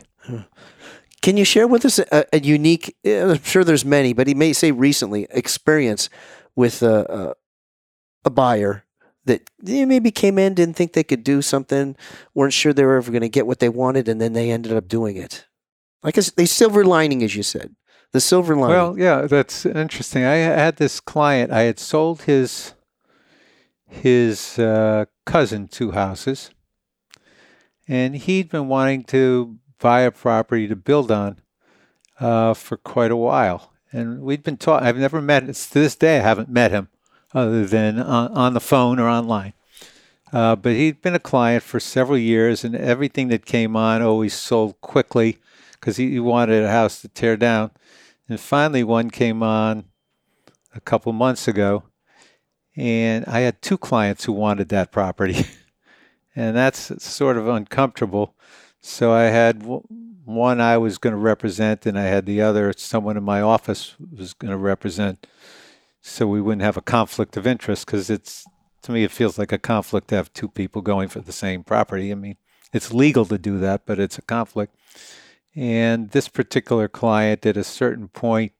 Can 1.27 1.35
you 1.35 1.43
share 1.43 1.67
with 1.67 1.83
us 1.83 1.99
a, 1.99 2.23
a 2.31 2.39
unique? 2.39 2.95
eh, 3.03 3.21
I'm 3.21 3.43
sure 3.43 3.65
there's 3.65 3.83
many, 3.83 4.13
but 4.13 4.27
he 4.27 4.33
may 4.33 4.53
say 4.53 4.71
recently 4.71 5.27
experience 5.29 6.09
with 6.55 6.81
a 6.81 7.35
a, 8.23 8.27
a 8.27 8.29
buyer 8.29 8.85
that 9.25 9.41
they 9.61 9.83
maybe 9.83 10.09
came 10.09 10.39
in 10.39 10.53
didn't 10.53 10.77
think 10.77 10.93
they 10.93 11.03
could 11.03 11.25
do 11.25 11.41
something, 11.41 11.97
weren't 12.33 12.53
sure 12.53 12.71
they 12.71 12.85
were 12.85 12.95
ever 12.95 13.11
going 13.11 13.23
to 13.23 13.27
get 13.27 13.45
what 13.45 13.59
they 13.59 13.67
wanted, 13.67 14.07
and 14.07 14.21
then 14.21 14.31
they 14.31 14.49
ended 14.51 14.71
up 14.71 14.87
doing 14.87 15.17
it. 15.17 15.45
Like 16.01 16.15
a, 16.15 16.21
silver 16.21 16.85
lining, 16.85 17.21
as 17.23 17.35
you 17.35 17.43
said, 17.43 17.75
the 18.13 18.21
silver 18.21 18.55
lining. 18.55 18.77
Well, 18.77 18.97
yeah, 18.97 19.23
that's 19.23 19.65
interesting. 19.65 20.23
I 20.23 20.35
had 20.35 20.77
this 20.77 21.01
client. 21.01 21.51
I 21.51 21.63
had 21.63 21.77
sold 21.77 22.21
his 22.21 22.73
his 23.85 24.57
uh, 24.57 25.07
cousin 25.25 25.67
two 25.67 25.91
houses, 25.91 26.51
and 27.85 28.15
he'd 28.15 28.47
been 28.47 28.69
wanting 28.69 29.03
to 29.11 29.59
buy 29.79 30.01
a 30.01 30.11
property 30.11 30.67
to 30.67 30.75
build 30.75 31.11
on 31.11 31.39
uh, 32.19 32.53
for 32.53 32.77
quite 32.77 33.11
a 33.11 33.15
while. 33.15 33.73
And 33.91 34.21
we'd 34.21 34.43
been 34.43 34.57
talking. 34.57 34.87
I've 34.87 34.97
never 34.97 35.21
met. 35.21 35.45
To 35.53 35.73
this 35.73 35.95
day 35.95 36.17
I 36.17 36.21
haven't 36.21 36.49
met 36.49 36.71
him, 36.71 36.89
other 37.33 37.65
than 37.65 37.99
on, 37.99 38.31
on 38.31 38.53
the 38.53 38.59
phone 38.59 38.99
or 38.99 39.07
online. 39.07 39.53
Uh, 40.33 40.55
but 40.55 40.73
he'd 40.73 41.01
been 41.01 41.15
a 41.15 41.19
client 41.19 41.63
for 41.63 41.79
several 41.79 42.17
years, 42.17 42.63
and 42.63 42.75
everything 42.75 43.29
that 43.29 43.45
came 43.45 43.75
on 43.75 44.01
always 44.01 44.33
sold 44.33 44.79
quickly 44.81 45.37
because 45.73 45.97
he, 45.97 46.11
he 46.11 46.19
wanted 46.19 46.63
a 46.63 46.69
house 46.69 47.01
to 47.01 47.07
tear 47.07 47.37
down. 47.37 47.71
And 48.27 48.39
finally, 48.39 48.83
one 48.83 49.09
came 49.09 49.41
on 49.41 49.85
a 50.75 50.81
couple 50.81 51.13
months 51.13 51.47
ago, 51.47 51.83
and 52.75 53.25
I 53.25 53.39
had 53.39 53.61
two 53.61 53.77
clients 53.77 54.25
who 54.25 54.33
wanted 54.33 54.67
that 54.69 54.91
property, 54.91 55.45
and 56.35 56.57
that's 56.57 57.03
sort 57.03 57.37
of 57.37 57.47
uncomfortable. 57.47 58.35
So 58.89 59.11
I 59.11 59.23
had 59.23 59.63
one 59.63 60.61
I 60.61 60.77
was 60.77 60.97
going 60.97 61.11
to 61.11 61.17
represent, 61.17 61.85
and 61.85 61.99
I 61.99 62.03
had 62.03 62.25
the 62.25 62.41
other 62.41 62.73
someone 62.77 63.17
in 63.17 63.23
my 63.23 63.41
office 63.41 63.95
was 63.99 64.33
going 64.33 64.51
to 64.51 64.57
represent, 64.57 65.27
so 66.01 66.25
we 66.25 66.39
wouldn't 66.39 66.61
have 66.61 66.77
a 66.77 66.81
conflict 66.81 67.35
of 67.35 67.45
interest 67.45 67.85
because 67.85 68.09
it's 68.09 68.45
to 68.83 68.93
me 68.93 69.03
it 69.03 69.11
feels 69.11 69.37
like 69.37 69.51
a 69.51 69.57
conflict 69.57 70.07
to 70.07 70.15
have 70.15 70.31
two 70.31 70.47
people 70.47 70.81
going 70.81 71.09
for 71.09 71.19
the 71.19 71.33
same 71.33 71.65
property. 71.65 72.13
I 72.13 72.15
mean, 72.15 72.37
it's 72.71 72.93
legal 72.93 73.25
to 73.25 73.37
do 73.37 73.59
that, 73.59 73.85
but 73.85 73.99
it's 73.99 74.17
a 74.17 74.21
conflict. 74.21 74.73
And 75.53 76.11
this 76.11 76.29
particular 76.29 76.87
client, 76.87 77.45
at 77.45 77.57
a 77.57 77.65
certain 77.65 78.07
point, 78.07 78.53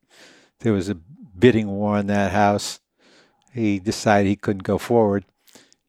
there 0.59 0.73
was 0.73 0.89
a 0.89 0.95
bidding 1.39 1.67
war 1.67 1.95
on 1.95 2.07
that 2.07 2.33
house. 2.33 2.81
He 3.53 3.79
decided 3.79 4.27
he 4.27 4.35
couldn't 4.35 4.63
go 4.63 4.77
forward. 4.77 5.23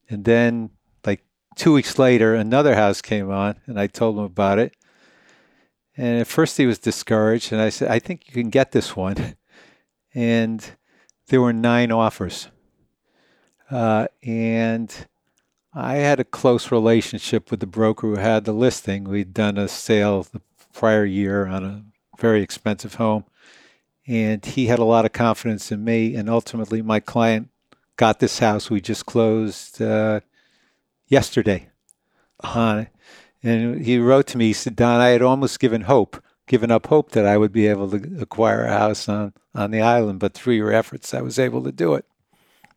And 0.09 0.25
then, 0.25 0.71
two 1.59 1.73
weeks 1.73 1.99
later, 1.99 2.35
another 2.35 2.75
house 2.77 3.03
came 3.03 3.31
on, 3.31 3.57
and 3.67 3.79
I 3.79 3.89
told 3.89 4.17
him 4.17 4.25
about 4.25 4.59
it. 4.59 4.75
And 5.97 6.21
at 6.21 6.29
first, 6.29 6.57
he 6.57 6.65
was 6.65 6.79
discouraged. 6.79 7.53
And 7.53 7.61
I 7.61 7.69
said, 7.69 7.91
I 7.91 7.99
think 7.99 8.29
you 8.29 8.33
can 8.33 8.49
get 8.49 8.73
this 8.73 8.97
one. 8.97 9.37
And 10.15 10.65
there 11.29 11.41
were 11.41 11.53
nine 11.53 11.93
offers. 11.93 12.49
Uh, 13.71 14.09
and 14.23 15.07
I 15.75 15.97
had 15.97 16.19
a 16.19 16.25
close 16.25 16.73
relationship 16.73 17.51
with 17.51 17.61
the 17.61 17.67
broker 17.67 18.09
who 18.09 18.17
had 18.17 18.45
the 18.45 18.55
listing. 18.55 19.05
We'd 19.05 19.35
done 19.35 19.59
a 19.59 19.69
sale 19.69 20.23
the 20.23 20.41
prior 20.73 21.05
year 21.05 21.47
on 21.47 21.63
a 21.63 21.85
very 22.19 22.43
expensive 22.43 22.95
home. 22.95 23.27
And 24.09 24.45
he 24.45 24.67
had 24.67 24.79
a 24.79 24.85
lot 24.85 25.05
of 25.05 25.13
confidence 25.13 25.71
in 25.71 25.85
me. 25.85 26.17
And 26.17 26.29
ultimately, 26.31 26.81
my 26.81 27.01
client 27.01 27.51
got 27.97 28.19
this 28.19 28.39
house. 28.39 28.71
We 28.71 28.81
just 28.81 29.05
closed 29.05 29.81
uh, 29.81 30.21
yesterday 31.09 31.69
on 32.41 32.81
it. 32.81 32.89
And 33.43 33.85
he 33.85 33.99
wrote 33.99 34.27
to 34.29 34.39
me, 34.39 34.47
he 34.47 34.53
said, 34.53 34.77
Don, 34.77 35.01
I 35.01 35.09
had 35.09 35.23
almost 35.23 35.61
given 35.61 35.83
hope, 35.83 36.23
given 36.47 36.71
up 36.71 36.87
hope 36.87 37.13
that 37.13 37.27
I 37.27 37.37
would 37.37 37.53
be 37.53 37.67
able 37.67 37.91
to 37.91 38.21
acquire 38.21 38.65
a 38.65 38.73
house 38.73 39.09
on, 39.09 39.33
on 39.55 39.71
the 39.71 39.81
island. 39.81 40.21
But 40.21 40.35
through 40.35 40.55
your 40.55 40.73
efforts, 40.73 41.15
I 41.15 41.21
was 41.21 41.39
able 41.39 41.63
to 41.65 41.73
do 41.73 41.95
it. 41.95 42.05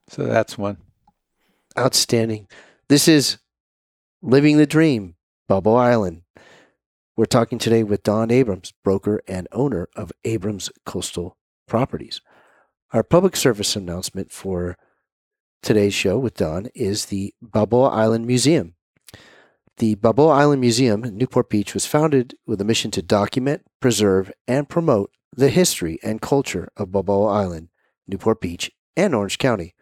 So 0.07 0.23
that's 0.23 0.57
one. 0.57 0.77
Outstanding. 1.77 2.47
This 2.89 3.07
is 3.07 3.37
Living 4.21 4.57
the 4.57 4.67
Dream, 4.67 5.15
Balboa 5.47 5.77
Island. 5.77 6.23
We're 7.15 7.25
talking 7.25 7.59
today 7.59 7.83
with 7.83 8.03
Don 8.03 8.31
Abrams, 8.31 8.73
broker 8.83 9.21
and 9.27 9.47
owner 9.51 9.89
of 9.95 10.11
Abrams 10.23 10.69
Coastal 10.85 11.37
Properties. 11.67 12.21
Our 12.93 13.03
public 13.03 13.35
service 13.35 13.75
announcement 13.75 14.31
for 14.31 14.77
today's 15.61 15.93
show 15.93 16.17
with 16.17 16.35
Don 16.35 16.67
is 16.73 17.05
the 17.05 17.33
Balboa 17.41 17.89
Island 17.89 18.25
Museum. 18.25 18.75
The 19.77 19.95
Balboa 19.95 20.33
Island 20.33 20.61
Museum 20.61 21.03
in 21.03 21.17
Newport 21.17 21.49
Beach 21.49 21.73
was 21.73 21.85
founded 21.85 22.35
with 22.45 22.61
a 22.61 22.65
mission 22.65 22.91
to 22.91 23.01
document, 23.01 23.63
preserve, 23.79 24.31
and 24.47 24.69
promote 24.69 25.11
the 25.35 25.49
history 25.49 25.99
and 26.03 26.21
culture 26.21 26.69
of 26.77 26.91
Balboa 26.91 27.31
Island, 27.31 27.69
Newport 28.07 28.39
Beach, 28.41 28.71
and 28.95 29.15
Orange 29.15 29.37
County. 29.37 29.75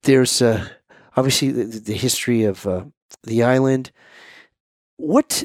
there's 0.02 0.42
uh, 0.42 0.68
obviously 1.16 1.50
the, 1.50 1.64
the 1.64 1.94
history 1.94 2.44
of 2.44 2.66
uh, 2.66 2.84
the 3.22 3.42
island. 3.42 3.90
What 4.96 5.44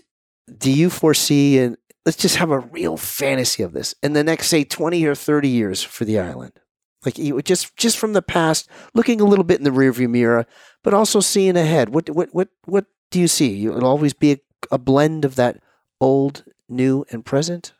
do 0.57 0.71
you 0.71 0.89
foresee 0.89 1.59
and 1.59 1.77
let's 2.05 2.17
just 2.17 2.37
have 2.37 2.49
a 2.49 2.59
real 2.59 2.97
fantasy 2.97 3.61
of 3.61 3.73
this 3.73 3.93
in 4.01 4.13
the 4.13 4.23
next 4.23 4.47
say 4.47 4.63
20 4.63 5.05
or 5.05 5.13
30 5.13 5.47
years 5.47 5.83
for 5.83 6.05
the 6.05 6.19
island 6.19 6.53
like 7.05 7.15
just 7.45 7.75
just 7.77 7.99
from 7.99 8.13
the 8.13 8.21
past 8.21 8.67
looking 8.95 9.21
a 9.21 9.25
little 9.25 9.43
bit 9.43 9.59
in 9.59 9.63
the 9.63 9.69
rearview 9.69 10.09
mirror 10.09 10.47
but 10.83 10.93
also 10.93 11.19
seeing 11.19 11.55
ahead 11.55 11.89
what 11.89 12.09
what 12.09 12.29
what 12.33 12.47
what 12.65 12.85
do 13.11 13.19
you 13.19 13.27
see 13.27 13.67
it'll 13.67 13.85
always 13.85 14.13
be 14.13 14.31
a, 14.31 14.37
a 14.71 14.77
blend 14.79 15.23
of 15.23 15.35
that 15.35 15.61
old 16.01 16.43
new 16.69 17.05
and 17.11 17.25
present 17.25 17.73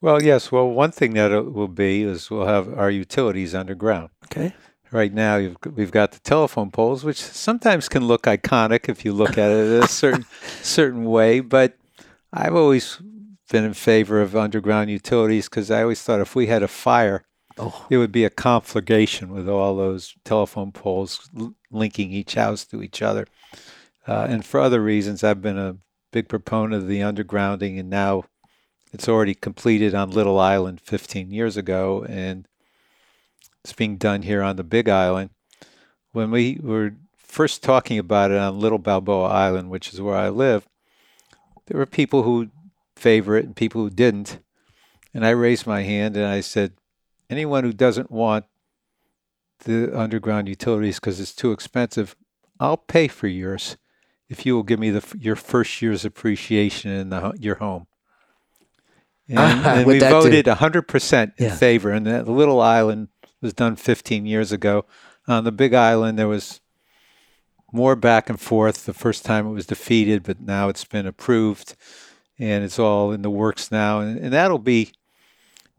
Well, 0.00 0.22
yes. 0.22 0.52
Well, 0.52 0.68
one 0.68 0.92
thing 0.92 1.14
that 1.14 1.32
it 1.32 1.52
will 1.52 1.68
be 1.68 2.02
is 2.02 2.30
we'll 2.30 2.46
have 2.46 2.68
our 2.78 2.90
utilities 2.90 3.54
underground. 3.54 4.10
okay 4.26 4.54
Right 4.92 5.12
now, 5.12 5.36
you've, 5.36 5.56
we've 5.74 5.90
got 5.90 6.12
the 6.12 6.20
telephone 6.20 6.70
poles, 6.70 7.02
which 7.02 7.20
sometimes 7.20 7.88
can 7.88 8.04
look 8.06 8.22
iconic 8.22 8.88
if 8.88 9.04
you 9.04 9.12
look 9.12 9.36
at 9.36 9.50
it 9.50 9.82
a 9.84 9.88
certain 10.02 10.24
certain 10.62 11.04
way. 11.06 11.40
But 11.40 11.76
I've 12.32 12.54
always 12.54 13.00
been 13.50 13.64
in 13.64 13.74
favor 13.74 14.20
of 14.22 14.36
underground 14.36 14.90
utilities 14.90 15.48
because 15.48 15.70
I 15.72 15.82
always 15.82 16.02
thought 16.02 16.20
if 16.20 16.36
we 16.36 16.46
had 16.46 16.62
a 16.62 16.68
fire, 16.68 17.24
oh 17.58 17.86
it 17.90 17.96
would 17.98 18.12
be 18.12 18.24
a 18.24 18.30
conflagration 18.30 19.30
with 19.30 19.48
all 19.48 19.76
those 19.76 20.14
telephone 20.24 20.70
poles 20.72 21.28
l- 21.36 21.54
linking 21.70 22.12
each 22.12 22.34
house 22.34 22.64
to 22.66 22.80
each 22.82 23.02
other. 23.02 23.26
Uh, 24.06 24.26
and 24.30 24.44
for 24.44 24.60
other 24.60 24.80
reasons, 24.80 25.24
I've 25.24 25.42
been 25.42 25.58
a 25.58 25.76
big 26.16 26.28
proponent 26.30 26.82
of 26.82 26.88
the 26.88 27.00
undergrounding, 27.00 27.78
and 27.78 27.90
now 27.90 28.24
it's 28.90 29.06
already 29.06 29.34
completed 29.34 29.94
on 29.94 30.10
Little 30.10 30.40
Island 30.40 30.80
15 30.80 31.30
years 31.30 31.58
ago, 31.58 32.06
and 32.08 32.48
it's 33.62 33.74
being 33.74 33.98
done 33.98 34.22
here 34.22 34.42
on 34.42 34.56
the 34.56 34.64
Big 34.64 34.88
Island. 34.88 35.28
When 36.12 36.30
we 36.30 36.58
were 36.62 36.94
first 37.18 37.62
talking 37.62 37.98
about 37.98 38.30
it 38.30 38.38
on 38.38 38.58
Little 38.58 38.78
Balboa 38.78 39.28
Island, 39.28 39.68
which 39.68 39.92
is 39.92 40.00
where 40.00 40.16
I 40.16 40.30
live, 40.30 40.66
there 41.66 41.76
were 41.76 41.84
people 41.84 42.22
who 42.22 42.48
favor 42.96 43.36
it 43.36 43.44
and 43.44 43.54
people 43.54 43.82
who 43.82 43.90
didn't. 43.90 44.38
And 45.12 45.26
I 45.26 45.30
raised 45.30 45.66
my 45.66 45.82
hand 45.82 46.16
and 46.16 46.24
I 46.24 46.40
said, 46.40 46.72
anyone 47.28 47.62
who 47.62 47.74
doesn't 47.74 48.10
want 48.10 48.46
the 49.64 49.94
underground 49.94 50.48
utilities 50.48 50.98
because 50.98 51.20
it's 51.20 51.34
too 51.34 51.52
expensive, 51.52 52.16
I'll 52.58 52.78
pay 52.78 53.06
for 53.06 53.26
yours 53.26 53.76
if 54.28 54.44
you 54.44 54.54
will 54.54 54.62
give 54.62 54.80
me 54.80 54.90
the 54.90 55.16
your 55.18 55.36
first 55.36 55.80
year's 55.80 56.04
appreciation 56.04 56.90
in 56.90 57.10
the, 57.10 57.34
your 57.38 57.56
home. 57.56 57.86
And, 59.28 59.38
and 59.66 59.86
we 59.86 59.98
voted 59.98 60.46
100% 60.46 61.22
in 61.22 61.44
yeah. 61.44 61.56
favor. 61.56 61.90
And 61.90 62.06
the 62.06 62.22
little 62.24 62.60
island 62.60 63.08
was 63.40 63.52
done 63.52 63.76
15 63.76 64.26
years 64.26 64.52
ago. 64.52 64.84
On 65.28 65.44
the 65.44 65.52
big 65.52 65.74
island, 65.74 66.18
there 66.18 66.28
was 66.28 66.60
more 67.72 67.96
back 67.96 68.30
and 68.30 68.40
forth. 68.40 68.86
The 68.86 68.94
first 68.94 69.24
time 69.24 69.46
it 69.46 69.52
was 69.52 69.66
defeated, 69.66 70.22
but 70.22 70.40
now 70.40 70.68
it's 70.68 70.84
been 70.84 71.06
approved 71.06 71.74
and 72.38 72.62
it's 72.64 72.78
all 72.78 73.12
in 73.12 73.22
the 73.22 73.30
works 73.30 73.72
now. 73.72 74.00
And, 74.00 74.18
and 74.18 74.32
that'll 74.32 74.58
be 74.58 74.92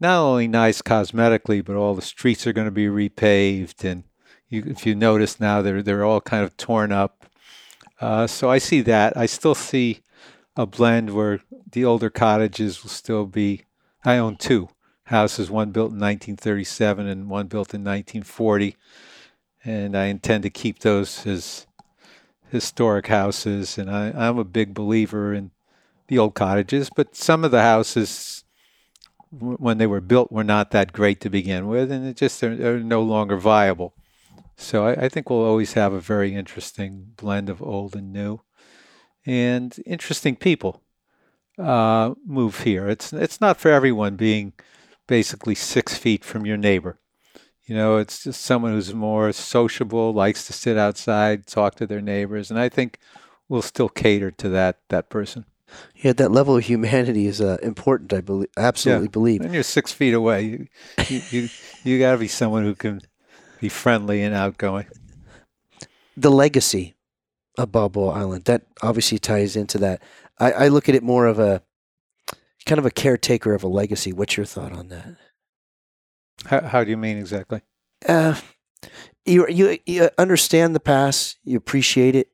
not 0.00 0.20
only 0.20 0.48
nice 0.48 0.82
cosmetically, 0.82 1.64
but 1.64 1.76
all 1.76 1.94
the 1.94 2.02
streets 2.02 2.46
are 2.46 2.52
going 2.52 2.66
to 2.66 2.70
be 2.70 2.86
repaved. 2.86 3.84
And 3.84 4.04
you, 4.48 4.64
if 4.66 4.86
you 4.86 4.94
notice 4.94 5.40
now, 5.40 5.62
they're, 5.62 5.82
they're 5.82 6.04
all 6.04 6.20
kind 6.20 6.44
of 6.44 6.56
torn 6.56 6.92
up. 6.92 7.17
Uh, 8.00 8.26
so 8.26 8.50
I 8.50 8.58
see 8.58 8.80
that. 8.82 9.16
I 9.16 9.26
still 9.26 9.54
see 9.54 10.00
a 10.56 10.66
blend 10.66 11.14
where 11.14 11.40
the 11.70 11.84
older 11.84 12.10
cottages 12.10 12.82
will 12.82 12.90
still 12.90 13.26
be. 13.26 13.64
I 14.04 14.18
own 14.18 14.36
two 14.36 14.68
houses, 15.04 15.50
one 15.50 15.70
built 15.70 15.90
in 15.90 15.98
1937 15.98 17.06
and 17.06 17.28
one 17.28 17.46
built 17.46 17.74
in 17.74 17.82
1940, 17.82 18.76
and 19.64 19.96
I 19.96 20.06
intend 20.06 20.42
to 20.44 20.50
keep 20.50 20.80
those 20.80 21.26
as 21.26 21.66
historic 22.50 23.08
houses. 23.08 23.78
And 23.78 23.90
I, 23.90 24.10
I'm 24.10 24.38
a 24.38 24.44
big 24.44 24.74
believer 24.74 25.32
in 25.32 25.50
the 26.08 26.18
old 26.18 26.34
cottages, 26.34 26.90
but 26.94 27.16
some 27.16 27.44
of 27.44 27.50
the 27.50 27.62
houses 27.62 28.44
when 29.30 29.78
they 29.78 29.86
were 29.86 30.00
built 30.00 30.32
were 30.32 30.44
not 30.44 30.70
that 30.70 30.92
great 30.92 31.20
to 31.20 31.30
begin 31.30 31.66
with, 31.68 31.90
and 31.90 32.06
it 32.06 32.16
just 32.16 32.42
are, 32.42 32.76
are 32.76 32.80
no 32.80 33.02
longer 33.02 33.36
viable. 33.36 33.94
So 34.60 34.86
I, 34.86 35.04
I, 35.04 35.08
think 35.08 35.30
we'll 35.30 35.44
always 35.44 35.74
have 35.74 35.92
a 35.92 36.00
very 36.00 36.34
interesting 36.34 37.12
blend 37.16 37.48
of 37.48 37.62
old 37.62 37.94
and 37.94 38.12
new 38.12 38.40
and 39.24 39.74
interesting 39.86 40.34
people 40.34 40.82
uh, 41.58 42.14
move 42.26 42.62
here. 42.62 42.88
It's 42.88 43.12
it's 43.12 43.40
not 43.40 43.58
for 43.58 43.70
everyone 43.70 44.16
being 44.16 44.52
basically 45.06 45.54
six 45.54 45.96
feet 45.96 46.24
from 46.24 46.44
your 46.44 46.56
neighbor. 46.56 46.98
You 47.66 47.76
know, 47.76 47.98
it's 47.98 48.24
just 48.24 48.40
someone 48.40 48.72
who's 48.72 48.92
more 48.92 49.30
sociable, 49.32 50.12
likes 50.12 50.46
to 50.46 50.52
sit 50.52 50.76
outside, 50.76 51.46
talk 51.46 51.76
to 51.76 51.86
their 51.86 52.00
neighbors, 52.00 52.50
and 52.50 52.58
I 52.58 52.68
think 52.68 52.98
we'll 53.48 53.62
still 53.62 53.88
cater 53.88 54.32
to 54.32 54.48
that 54.48 54.78
that 54.88 55.08
person. 55.08 55.44
Yeah, 55.94 56.14
that 56.14 56.32
level 56.32 56.56
of 56.56 56.64
humanity 56.64 57.26
is 57.26 57.40
uh, 57.40 57.58
important. 57.62 58.12
I 58.12 58.22
believe, 58.22 58.48
absolutely 58.56 59.06
yeah. 59.06 59.10
believe. 59.10 59.40
And 59.42 59.54
you're 59.54 59.62
six 59.62 59.92
feet 59.92 60.14
away. 60.14 60.42
You 60.42 60.66
you 61.08 61.22
you, 61.30 61.48
you 61.84 61.98
got 62.00 62.12
to 62.12 62.18
be 62.18 62.28
someone 62.28 62.64
who 62.64 62.74
can 62.74 63.02
be 63.60 63.68
friendly 63.68 64.22
and 64.22 64.34
outgoing. 64.34 64.86
The 66.16 66.30
legacy 66.30 66.94
of 67.56 67.72
Balboa 67.72 68.12
Island. 68.12 68.44
That 68.44 68.62
obviously 68.82 69.18
ties 69.18 69.56
into 69.56 69.78
that. 69.78 70.02
I, 70.38 70.52
I 70.52 70.68
look 70.68 70.88
at 70.88 70.94
it 70.94 71.02
more 71.02 71.26
of 71.26 71.38
a 71.38 71.62
kind 72.66 72.78
of 72.78 72.86
a 72.86 72.90
caretaker 72.90 73.54
of 73.54 73.62
a 73.62 73.68
legacy. 73.68 74.12
What's 74.12 74.36
your 74.36 74.46
thought 74.46 74.72
on 74.72 74.88
that? 74.88 75.16
How, 76.46 76.60
how 76.60 76.84
do 76.84 76.90
you 76.90 76.96
mean 76.96 77.18
exactly? 77.18 77.62
Uh, 78.08 78.36
you, 79.24 79.46
you 79.48 79.78
you 79.86 80.08
understand 80.16 80.74
the 80.74 80.80
past, 80.80 81.38
you 81.42 81.56
appreciate 81.56 82.14
it, 82.14 82.28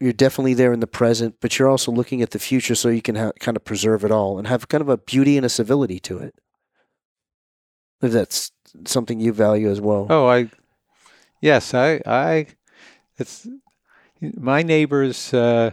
you're 0.00 0.12
definitely 0.12 0.54
there 0.54 0.72
in 0.72 0.80
the 0.80 0.86
present, 0.86 1.36
but 1.40 1.58
you're 1.58 1.68
also 1.68 1.92
looking 1.92 2.22
at 2.22 2.30
the 2.30 2.38
future 2.38 2.74
so 2.74 2.88
you 2.88 3.02
can 3.02 3.14
ha- 3.14 3.32
kind 3.40 3.56
of 3.56 3.64
preserve 3.64 4.04
it 4.04 4.10
all 4.10 4.38
and 4.38 4.46
have 4.48 4.68
kind 4.68 4.82
of 4.82 4.88
a 4.88 4.98
beauty 4.98 5.36
and 5.36 5.46
a 5.46 5.48
civility 5.48 6.00
to 6.00 6.18
it. 6.18 6.34
If 8.00 8.12
that's 8.12 8.52
something 8.84 9.20
you 9.20 9.32
value 9.32 9.70
as 9.70 9.80
well. 9.80 10.06
Oh, 10.10 10.26
I 10.26 10.50
yes, 11.40 11.74
I 11.74 12.00
I 12.06 12.46
it's 13.18 13.46
my 14.20 14.62
neighbors 14.62 15.32
uh, 15.32 15.72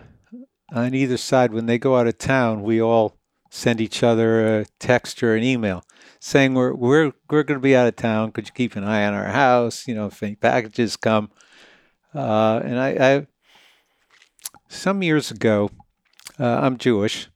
on 0.72 0.94
either 0.94 1.18
side, 1.18 1.54
when 1.54 1.66
they 1.66 1.78
go 1.78 1.96
out 1.96 2.08
of 2.08 2.18
town, 2.18 2.64
we 2.64 2.82
all 2.82 3.18
send 3.50 3.80
each 3.80 4.04
other 4.04 4.60
a 4.60 4.66
text 4.80 5.24
or 5.24 5.36
an 5.36 5.44
email 5.44 5.86
saying 6.20 6.54
we're 6.54 6.74
we're 6.74 7.14
we're 7.30 7.44
going 7.44 7.60
to 7.60 7.64
be 7.64 7.76
out 7.76 7.88
of 7.88 7.96
town. 7.96 8.32
Could 8.32 8.48
you 8.48 8.54
keep 8.54 8.76
an 8.76 8.84
eye 8.84 9.06
on 9.06 9.14
our 9.14 9.28
house? 9.28 9.88
You 9.88 9.96
know, 9.96 10.08
if 10.08 10.22
any 10.24 10.36
packages 10.36 10.98
come. 10.98 11.30
Uh, 12.14 12.62
and 12.64 12.80
I, 12.80 13.16
I, 13.16 13.28
some 14.70 15.04
years 15.04 15.32
ago, 15.32 15.70
uh, 16.40 16.60
I'm 16.62 16.78
Jewish, 16.78 17.28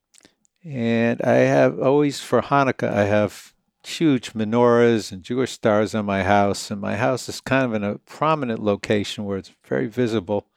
and 0.64 1.22
I 1.22 1.40
have 1.40 1.80
always 1.80 2.22
for 2.22 2.42
Hanukkah 2.42 2.92
I 2.92 3.04
have 3.04 3.54
huge 3.98 4.34
menorahs 4.34 5.12
and 5.12 5.24
Jewish 5.24 5.52
stars 5.52 5.96
on 5.96 6.06
my 6.06 6.24
house, 6.24 6.72
and 6.72 6.80
my 6.80 6.96
house 6.96 7.28
is 7.28 7.42
kind 7.42 7.66
of 7.66 7.74
in 7.74 7.84
a 7.84 7.98
prominent 8.00 8.62
location 8.62 9.26
where 9.26 9.38
it's 9.38 9.52
very 9.66 9.88
visible. 9.88 10.48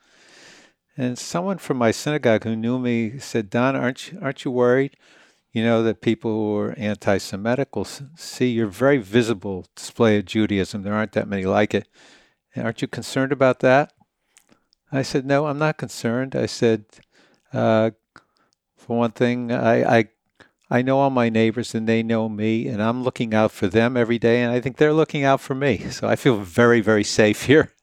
And 0.96 1.18
someone 1.18 1.58
from 1.58 1.78
my 1.78 1.90
synagogue 1.90 2.44
who 2.44 2.54
knew 2.54 2.78
me 2.78 3.18
said, 3.18 3.48
Don, 3.48 3.74
aren't 3.74 4.12
you, 4.12 4.18
aren't 4.20 4.44
you 4.44 4.50
worried? 4.50 4.96
You 5.52 5.62
know, 5.64 5.82
that 5.82 6.00
people 6.00 6.30
who 6.30 6.56
are 6.58 6.74
anti 6.78 7.18
Semitic 7.18 7.74
will 7.74 7.86
see 8.16 8.50
your 8.50 8.68
very 8.68 8.98
visible 8.98 9.66
display 9.74 10.18
of 10.18 10.26
Judaism. 10.26 10.82
There 10.82 10.94
aren't 10.94 11.12
that 11.12 11.28
many 11.28 11.44
like 11.44 11.74
it. 11.74 11.88
Aren't 12.56 12.82
you 12.82 12.88
concerned 12.88 13.32
about 13.32 13.60
that? 13.60 13.92
I 14.90 15.02
said, 15.02 15.24
No, 15.24 15.46
I'm 15.46 15.58
not 15.58 15.78
concerned. 15.78 16.36
I 16.36 16.46
said, 16.46 16.84
uh, 17.52 17.90
For 18.76 18.96
one 18.96 19.12
thing, 19.12 19.52
I, 19.52 19.98
I, 19.98 20.04
I 20.72 20.80
know 20.80 21.00
all 21.00 21.10
my 21.10 21.28
neighbors 21.28 21.74
and 21.74 21.86
they 21.86 22.02
know 22.02 22.30
me, 22.30 22.66
and 22.66 22.82
I'm 22.82 23.02
looking 23.02 23.34
out 23.34 23.52
for 23.52 23.68
them 23.68 23.94
every 23.94 24.18
day, 24.18 24.40
and 24.40 24.50
I 24.50 24.58
think 24.58 24.78
they're 24.78 24.94
looking 24.94 25.22
out 25.22 25.42
for 25.42 25.54
me. 25.54 25.90
So 25.90 26.08
I 26.08 26.16
feel 26.16 26.38
very, 26.38 26.80
very 26.80 27.04
safe 27.04 27.42
here. 27.42 27.74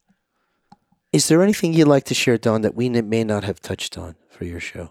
Is 1.13 1.27
there 1.27 1.43
anything 1.43 1.73
you'd 1.73 1.87
like 1.87 2.05
to 2.05 2.15
share, 2.15 2.39
Don, 2.39 2.61
that 2.61 2.73
we 2.73 2.89
may 2.89 3.23
not 3.23 3.43
have 3.43 3.59
touched 3.59 3.95
on 3.95 4.15
for 4.27 4.45
your 4.45 4.59
show? 4.59 4.89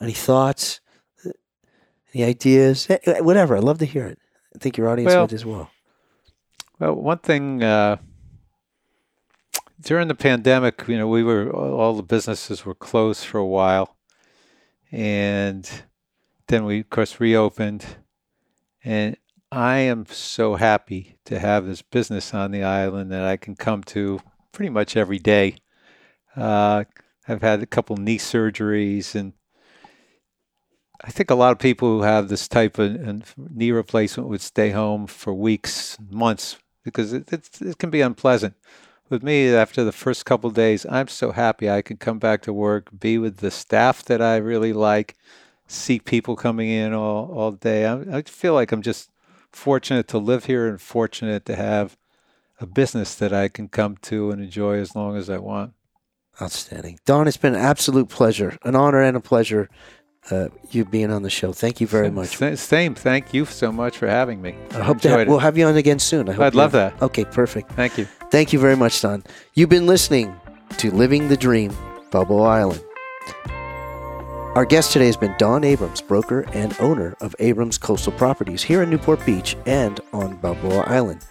Any 0.00 0.12
thoughts? 0.12 0.80
Any 2.14 2.22
ideas? 2.22 2.86
Eh, 2.88 2.98
eh, 3.06 3.18
whatever. 3.18 3.56
I'd 3.56 3.64
love 3.64 3.78
to 3.78 3.86
hear 3.86 4.06
it. 4.06 4.20
I 4.54 4.58
think 4.60 4.76
your 4.76 4.88
audience 4.88 5.12
well, 5.12 5.22
would 5.22 5.32
as 5.32 5.44
well. 5.44 5.68
Well, 6.78 6.94
one 6.94 7.18
thing 7.18 7.60
uh, 7.60 7.96
during 9.80 10.06
the 10.06 10.14
pandemic, 10.14 10.84
you 10.86 10.96
know, 10.96 11.08
we 11.08 11.24
were 11.24 11.50
all 11.52 11.94
the 11.96 12.04
businesses 12.04 12.64
were 12.64 12.74
closed 12.74 13.24
for 13.24 13.38
a 13.38 13.44
while, 13.44 13.96
and 14.92 15.68
then 16.48 16.64
we, 16.64 16.80
of 16.80 16.90
course, 16.90 17.20
reopened. 17.20 17.84
And 18.84 19.16
I 19.50 19.78
am 19.78 20.06
so 20.06 20.56
happy 20.56 21.18
to 21.24 21.38
have 21.38 21.66
this 21.66 21.82
business 21.82 22.34
on 22.34 22.50
the 22.50 22.62
island 22.62 23.10
that 23.12 23.24
I 23.24 23.36
can 23.36 23.56
come 23.56 23.82
to 23.84 24.20
pretty 24.52 24.70
much 24.70 24.96
every 24.96 25.18
day. 25.18 25.56
Uh, 26.36 26.84
I've 27.28 27.42
had 27.42 27.62
a 27.62 27.66
couple 27.66 27.96
knee 27.96 28.18
surgeries, 28.18 29.14
and 29.14 29.32
I 31.02 31.10
think 31.10 31.30
a 31.30 31.34
lot 31.34 31.52
of 31.52 31.58
people 31.58 31.88
who 31.88 32.02
have 32.02 32.28
this 32.28 32.46
type 32.48 32.78
of 32.78 33.36
knee 33.36 33.70
replacement 33.70 34.28
would 34.28 34.40
stay 34.40 34.70
home 34.70 35.06
for 35.06 35.34
weeks, 35.34 35.96
months, 36.10 36.56
because 36.84 37.12
it, 37.12 37.32
it, 37.32 37.48
it 37.60 37.78
can 37.78 37.90
be 37.90 38.00
unpleasant. 38.00 38.54
With 39.08 39.22
me, 39.22 39.54
after 39.54 39.84
the 39.84 39.92
first 39.92 40.24
couple 40.24 40.50
days, 40.50 40.84
I'm 40.88 41.08
so 41.08 41.32
happy 41.32 41.70
I 41.70 41.82
can 41.82 41.96
come 41.96 42.18
back 42.18 42.42
to 42.42 42.52
work, 42.52 42.90
be 42.98 43.18
with 43.18 43.38
the 43.38 43.50
staff 43.50 44.04
that 44.04 44.20
I 44.20 44.36
really 44.36 44.72
like, 44.72 45.16
see 45.66 45.98
people 45.98 46.36
coming 46.36 46.68
in 46.68 46.92
all, 46.92 47.30
all 47.32 47.52
day. 47.52 47.86
I, 47.86 48.18
I 48.18 48.22
feel 48.22 48.54
like 48.54 48.72
I'm 48.72 48.82
just 48.82 49.10
fortunate 49.50 50.08
to 50.08 50.18
live 50.18 50.44
here 50.44 50.66
and 50.66 50.80
fortunate 50.80 51.44
to 51.46 51.56
have 51.56 51.96
a 52.60 52.66
business 52.66 53.14
that 53.16 53.32
I 53.32 53.48
can 53.48 53.68
come 53.68 53.96
to 54.02 54.30
and 54.30 54.42
enjoy 54.42 54.78
as 54.78 54.94
long 54.94 55.16
as 55.16 55.28
I 55.28 55.38
want. 55.38 55.72
Outstanding. 56.40 56.98
Don, 57.06 57.26
it's 57.26 57.38
been 57.38 57.54
an 57.54 57.60
absolute 57.60 58.08
pleasure, 58.08 58.58
an 58.62 58.76
honor 58.76 59.00
and 59.00 59.16
a 59.16 59.20
pleasure 59.20 59.70
uh, 60.30 60.48
you 60.70 60.84
being 60.84 61.10
on 61.10 61.22
the 61.22 61.30
show. 61.30 61.52
Thank 61.52 61.80
you 61.80 61.86
very 61.86 62.10
much. 62.10 62.36
Same. 62.58 62.94
Thank 62.94 63.32
you 63.32 63.44
so 63.44 63.72
much 63.72 63.96
for 63.96 64.06
having 64.06 64.42
me. 64.42 64.54
I 64.72 64.80
hope 64.80 65.02
we'll 65.04 65.38
have 65.38 65.56
you 65.56 65.66
on 65.66 65.76
again 65.76 65.98
soon. 65.98 66.28
I 66.28 66.32
hope 66.32 66.44
I'd 66.44 66.54
love 66.54 66.72
that. 66.72 67.00
Okay, 67.00 67.24
perfect. 67.24 67.72
Thank 67.72 67.96
you. 67.96 68.06
Thank 68.30 68.52
you 68.52 68.58
very 68.58 68.76
much, 68.76 69.00
Don. 69.00 69.24
You've 69.54 69.68
been 69.68 69.86
listening 69.86 70.34
to 70.78 70.90
Living 70.90 71.28
the 71.28 71.36
Dream, 71.36 71.74
Balboa 72.10 72.48
Island. 72.48 72.85
Our 74.56 74.64
guest 74.64 74.92
today 74.94 75.04
has 75.04 75.18
been 75.18 75.34
Don 75.36 75.64
Abrams, 75.64 76.00
broker 76.00 76.46
and 76.54 76.74
owner 76.80 77.14
of 77.20 77.36
Abrams 77.40 77.76
Coastal 77.76 78.14
Properties 78.14 78.62
here 78.62 78.82
in 78.82 78.88
Newport 78.88 79.22
Beach 79.26 79.54
and 79.66 80.00
on 80.14 80.36
Balboa 80.36 80.84
Island. 80.84 81.26